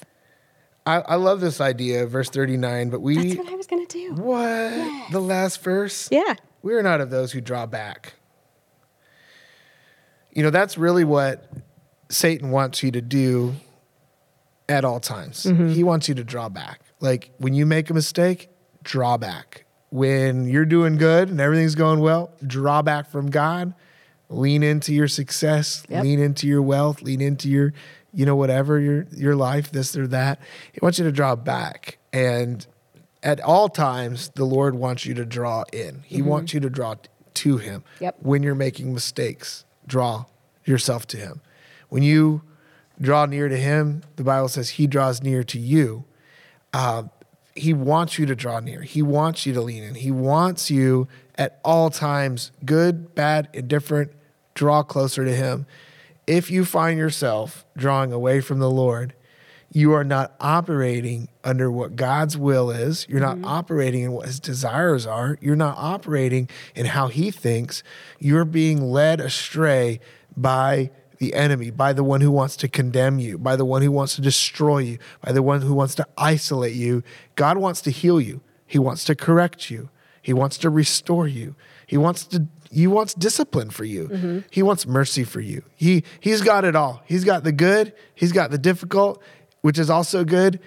I, 0.85 0.97
I 1.01 1.15
love 1.15 1.41
this 1.41 1.61
idea, 1.61 2.07
verse 2.07 2.29
39, 2.29 2.91
but 2.91 3.01
we 3.01 3.35
That's 3.35 3.39
what 3.39 3.53
I 3.53 3.57
was 3.57 3.67
going 3.67 3.87
to 3.87 3.99
do. 3.99 4.15
What? 4.21 5.13
The 5.13 5.21
last 5.21 5.63
verse? 5.63 6.09
Yeah. 6.11 6.35
We 6.63 6.75
are 6.75 6.83
not 6.83 7.01
of 7.01 7.11
those 7.11 7.33
who 7.33 7.41
draw 7.41 7.67
back. 7.67 8.15
You 10.33 10.43
know, 10.43 10.51
that's 10.51 10.79
really 10.79 11.05
what 11.05 11.49
Satan 12.09 12.51
wants 12.51 12.83
you 12.83 12.91
to 12.93 13.01
do 13.01 13.55
at 14.69 14.85
all 14.85 15.01
times. 15.01 15.45
Mm-hmm. 15.45 15.69
He 15.69 15.85
wants 15.85 16.09
you 16.09 16.15
to 16.17 16.25
draw 16.25 16.49
back. 16.49 16.81
Like 17.01 17.31
when 17.39 17.55
you 17.55 17.67
make 17.67 17.91
a 17.91 17.95
mistake, 17.95 18.49
draw 18.83 19.17
back. 19.17 19.67
When 19.91 20.49
you're 20.49 20.65
doing 20.65 20.97
good 20.97 21.29
and 21.29 21.41
everything's 21.41 21.75
going 21.75 22.01
well, 22.01 22.33
draw 22.47 22.81
back 22.83 23.11
from 23.11 23.31
God. 23.31 23.75
Lean 24.31 24.63
into 24.63 24.95
your 24.95 25.09
success, 25.09 25.85
Yep. 25.91 26.05
lean 26.05 26.19
into 26.19 26.47
your 26.47 26.63
wealth, 26.63 27.03
lean 27.03 27.21
into 27.21 27.51
your, 27.51 27.75
you 28.13 28.27
know, 28.27 28.37
whatever 28.37 28.79
your 28.79 29.07
your 29.13 29.37
life, 29.37 29.71
this 29.71 29.97
or 29.97 30.07
that. 30.09 30.41
He 30.73 30.79
wants 30.83 30.99
you 30.99 31.05
to 31.05 31.13
draw 31.13 31.35
back. 31.37 31.99
And 32.13 32.67
at 33.23 33.41
all 33.41 33.69
times, 33.69 34.31
the 34.35 34.45
Lord 34.45 34.75
wants 34.75 35.07
you 35.07 35.15
to 35.15 35.25
draw 35.25 35.65
in. 35.73 36.03
He 36.05 36.23
wants 36.23 36.53
you 36.53 36.61
to 36.61 36.71
draw 36.71 36.95
t- 36.95 37.09
to 37.35 37.59
Him. 37.59 37.85
Yep. 38.01 38.17
When 38.21 38.43
you're 38.43 38.55
making 38.55 38.93
mistakes, 38.93 39.65
draw 39.87 40.27
yourself 40.65 41.07
to 41.09 41.17
Him. 41.17 41.41
When 41.89 42.03
you 42.03 42.43
draw 43.01 43.27
near 43.27 43.49
to 43.49 43.57
Him, 43.57 44.03
the 44.17 44.25
Bible 44.25 44.49
says 44.49 44.71
He 44.71 44.87
draws 44.87 45.23
near 45.23 45.43
to 45.45 45.59
you. 45.59 46.05
Uh, 46.73 47.05
he 47.55 47.75
wants 47.75 48.19
you 48.19 48.27
to 48.27 48.35
draw 48.35 48.61
near. 48.61 48.81
He 48.83 49.03
wants 49.03 49.45
you 49.45 49.53
to 49.53 49.61
lean 49.61 49.83
in. 49.83 49.95
He 49.95 50.11
wants 50.11 50.71
you 50.71 51.07
at 51.37 51.61
all 51.65 51.91
times, 51.91 52.51
good, 52.65 53.15
bad, 53.15 53.49
indifferent, 53.53 54.11
draw 54.55 54.83
closer 54.83 55.25
to 55.25 55.35
Him. 55.35 55.67
If 56.27 56.51
you 56.51 56.65
find 56.65 56.99
yourself 56.99 57.65
drawing 57.77 58.13
away 58.13 58.41
from 58.41 58.59
the 58.59 58.71
Lord, 58.71 59.15
you 59.73 59.93
are 59.95 60.05
not 60.05 60.35
operating 60.39 61.29
under 61.43 61.71
what 61.71 61.97
God's 61.97 62.37
will 62.37 62.71
is. 62.71 63.07
You're 63.09 63.21
not 63.21 63.37
mm-hmm. 63.37 63.47
operating 63.47 64.03
in 64.03 64.13
what 64.13 64.27
his 64.27 64.39
desires 64.39 65.07
are. 65.07 65.39
You're 65.41 65.57
not 65.57 65.79
operating 65.79 66.49
in 66.75 66.87
how 66.87 67.09
he 67.09 67.31
thinks. 67.31 67.83
You're 68.19 68.45
being 68.45 68.83
led 68.83 69.21
astray 69.21 70.01
by 70.37 70.91
the 71.19 71.35
enemy, 71.35 71.71
by 71.71 71.93
the 71.93 72.05
one 72.05 72.21
who 72.21 72.31
wants 72.31 72.57
to 72.57 72.69
condemn 72.69 73.19
you, 73.19 73.39
by 73.39 73.57
the 73.57 73.65
one 73.65 73.81
who 73.81 73.93
wants 73.93 74.17
to 74.17 74.21
destroy 74.21 74.79
you, 74.79 74.99
by 75.25 75.33
the 75.33 75.43
one 75.43 75.63
who 75.63 75.73
wants 75.73 75.95
to 75.95 76.07
isolate 76.19 76.75
you. 76.75 77.03
God 77.35 77.57
wants 77.57 77.81
to 77.83 77.91
heal 77.91 78.21
you. 78.21 78.43
He 78.67 78.79
wants 78.79 79.05
to 79.05 79.15
correct 79.15 79.71
you. 79.71 79.89
He 80.21 80.33
wants 80.33 80.59
to 80.59 80.69
restore 80.69 81.27
you. 81.27 81.55
He 81.93 81.99
wants 81.99 82.25
to 82.29 82.47
he 82.71 82.87
wants 82.87 83.13
discipline 83.13 83.69
for 83.69 83.85
you. 83.85 84.43
He 84.51 84.63
wants 84.63 84.87
mercy 84.87 85.25
for 85.25 85.41
you. 85.43 85.63
He 85.77 86.05
he's 86.21 86.41
got 86.41 86.65
it 86.65 86.75
all. 86.75 87.03
He's 87.05 87.23
got 87.23 87.45
the 87.45 87.53
good, 87.53 87.93
he's 88.15 88.33
got 88.33 88.51
the 88.51 88.57
difficult, 88.57 89.23
which 89.61 89.79
is 89.79 89.91
also 89.91 90.25
good. 90.25 90.59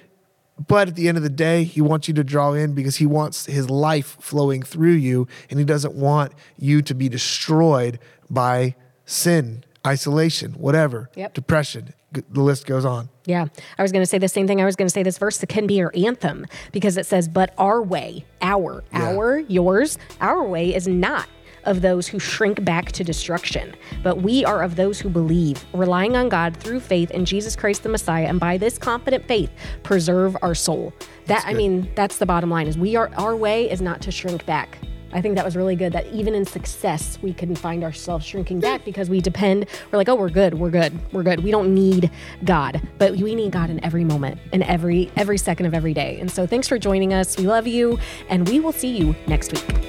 But 0.68 0.88
at 0.90 0.96
the 0.96 1.08
end 1.08 1.18
of 1.18 1.24
the 1.24 1.32
day, 1.32 1.64
he 1.64 1.82
wants 1.82 2.08
you 2.08 2.14
to 2.14 2.24
draw 2.24 2.54
in 2.54 2.74
because 2.76 2.98
he 2.98 3.08
wants 3.08 3.48
his 3.48 3.72
life 3.72 4.18
flowing 4.22 4.62
through 4.62 4.92
you 5.10 5.28
and 5.50 5.58
he 5.58 5.66
doesn't 5.66 5.96
want 5.96 6.34
you 6.60 6.84
to 6.84 6.94
be 6.94 7.10
destroyed 7.10 7.98
by 8.30 8.76
sin, 9.06 9.64
isolation, 9.86 10.52
whatever, 10.54 11.10
Yep. 11.16 11.34
depression. 11.34 11.94
The 12.30 12.41
list 12.41 12.65
goes 12.65 12.86
on. 12.86 13.10
Yeah, 13.25 13.45
I 13.78 13.82
was 13.82 13.91
going 13.91 14.04
to 14.04 14.08
say 14.08 14.17
the 14.17 14.28
same 14.28 14.47
thing. 14.47 14.62
I 14.62 14.65
was 14.65 14.75
going 14.75 14.88
to 14.88 14.93
say 14.93 15.04
this 15.04 15.17
verse 15.17 15.43
can 15.49 15.65
be 15.67 15.82
our 15.82 15.91
anthem 15.95 16.45
because 16.71 16.97
it 16.97 17.06
says, 17.06 17.28
"But 17.28 17.54
our 17.58 17.82
way, 17.82 18.25
our, 18.41 18.84
Yeah. 18.93 19.15
our, 19.15 19.39
yours, 19.39 19.97
our 20.21 20.43
way 20.43 20.73
is 20.75 20.88
not." 20.88 21.28
Of 21.63 21.82
those 21.82 22.08
who 22.08 22.19
shrink 22.19 22.63
back 22.63 22.91
to 22.91 23.04
destruction, 23.04 23.73
but 24.04 24.21
we 24.21 24.45
are 24.45 24.62
of 24.62 24.75
those 24.75 24.99
who 24.99 25.10
believe, 25.10 25.65
relying 25.73 26.15
on 26.15 26.30
God 26.30 26.56
through 26.58 26.80
faith 26.80 27.10
in 27.10 27.25
Jesus 27.25 27.56
Christ 27.56 27.82
the 27.82 27.89
Messiah, 27.89 28.25
and 28.28 28.39
by 28.39 28.58
this 28.60 28.78
confident 28.78 29.28
faith, 29.28 29.49
preserve 29.82 30.38
our 30.43 30.54
soul. 30.54 30.93
That 31.25 31.43
I 31.47 31.54
mean, 31.56 31.89
that's 31.95 32.19
the 32.19 32.25
bottom 32.28 32.51
line: 32.51 32.67
is 32.67 32.78
we 32.78 32.95
are 32.95 33.10
our 33.17 33.36
way 33.36 33.67
is 33.67 33.82
not 33.82 33.99
to 34.01 34.12
shrink 34.12 34.45
back. 34.45 34.78
I 35.13 35.22
think 35.22 35.36
that 35.36 35.46
was 35.46 35.56
really 35.56 35.76
good. 35.76 35.94
That 35.94 36.06
even 36.08 36.36
in 36.36 36.46
success, 36.46 37.18
we 37.22 37.34
can 37.34 37.56
find 37.56 37.84
ourselves 37.84 38.26
shrinking 38.26 38.60
back 38.60 38.84
because 38.84 39.10
we 39.10 39.22
depend. 39.22 39.68
We're 39.91 39.98
like, 39.98 40.10
oh, 40.10 40.15
we're 40.15 40.30
good, 40.30 40.56
we're 40.56 40.70
good, 40.70 40.98
we're 41.13 41.24
good. 41.24 41.44
We 41.44 41.52
don't 41.52 41.74
need 41.74 42.12
God, 42.44 42.82
but 42.98 43.15
we 43.15 43.36
need 43.36 43.52
God 43.52 43.70
in 43.70 43.84
every 43.84 44.04
moment, 44.04 44.39
in 44.52 44.63
every 44.63 45.12
every 45.15 45.38
second 45.38 45.65
of 45.65 45.74
every 45.74 45.94
day. 45.94 46.20
And 46.20 46.30
so, 46.30 46.46
thanks 46.46 46.68
for 46.68 46.78
joining 46.78 47.13
us. 47.13 47.38
We 47.38 47.48
love 47.48 47.68
you, 47.68 48.00
and 48.30 48.48
we 48.48 48.60
will 48.60 48.74
see 48.74 48.96
you 48.96 49.15
next 49.28 49.54
week. 49.54 49.86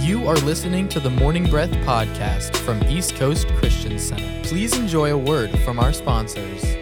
You 0.00 0.26
are 0.26 0.36
listening 0.36 0.88
to 0.90 1.00
the 1.00 1.10
Morning 1.10 1.48
Breath 1.48 1.70
podcast 1.86 2.56
from 2.56 2.82
East 2.84 3.14
Coast 3.14 3.46
Christian 3.54 3.98
Center. 3.98 4.42
Please 4.42 4.76
enjoy 4.76 5.12
a 5.12 5.16
word 5.16 5.56
from 5.60 5.78
our 5.78 5.92
sponsors. 5.92 6.81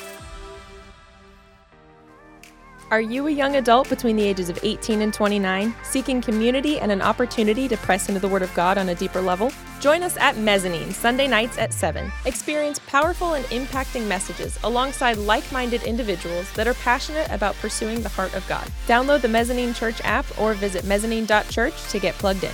Are 2.94 3.02
you 3.02 3.26
a 3.26 3.32
young 3.32 3.56
adult 3.56 3.90
between 3.90 4.16
the 4.16 4.24
ages 4.24 4.50
of 4.50 4.60
18 4.62 5.02
and 5.02 5.12
29, 5.12 5.74
seeking 5.82 6.22
community 6.22 6.80
and 6.80 6.92
an 6.92 7.02
opportunity 7.02 7.68
to 7.68 7.76
press 7.76 8.08
into 8.08 8.22
the 8.22 8.28
Word 8.28 8.44
of 8.44 8.54
God 8.54 8.78
on 8.78 8.90
a 8.90 8.94
deeper 8.94 9.20
level? 9.20 9.52
Join 9.80 10.04
us 10.04 10.16
at 10.18 10.38
Mezzanine, 10.38 10.92
Sunday 10.92 11.28
nights 11.28 11.58
at 11.58 11.74
7. 11.74 12.12
Experience 12.28 12.78
powerful 12.86 13.34
and 13.34 13.46
impacting 13.46 14.08
messages 14.08 14.60
alongside 14.64 15.18
like 15.18 15.52
minded 15.52 15.82
individuals 15.82 16.54
that 16.54 16.68
are 16.68 16.76
passionate 16.76 17.28
about 17.32 17.56
pursuing 17.56 18.04
the 18.04 18.10
heart 18.10 18.36
of 18.36 18.48
God. 18.48 18.68
Download 18.86 19.22
the 19.22 19.28
Mezzanine 19.28 19.74
Church 19.74 20.00
app 20.04 20.28
or 20.40 20.54
visit 20.54 20.86
mezzanine.church 20.86 21.90
to 21.90 21.98
get 21.98 22.14
plugged 22.20 22.44
in. 22.44 22.54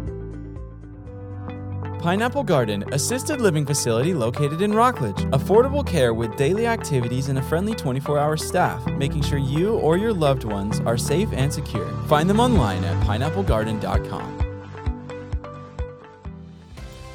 Pineapple 2.01 2.43
Garden, 2.43 2.83
assisted 2.93 3.39
living 3.39 3.63
facility 3.63 4.15
located 4.15 4.63
in 4.63 4.73
Rockledge. 4.73 5.23
Affordable 5.31 5.85
care 5.85 6.15
with 6.15 6.35
daily 6.35 6.65
activities 6.65 7.29
and 7.29 7.37
a 7.37 7.43
friendly 7.43 7.75
24 7.75 8.17
hour 8.17 8.35
staff, 8.35 8.83
making 8.93 9.21
sure 9.21 9.37
you 9.37 9.75
or 9.75 9.97
your 9.97 10.11
loved 10.11 10.43
ones 10.43 10.79
are 10.79 10.97
safe 10.97 11.29
and 11.31 11.53
secure. 11.53 11.87
Find 12.07 12.27
them 12.27 12.39
online 12.39 12.83
at 12.83 12.99
pineapplegarden.com. 13.03 14.40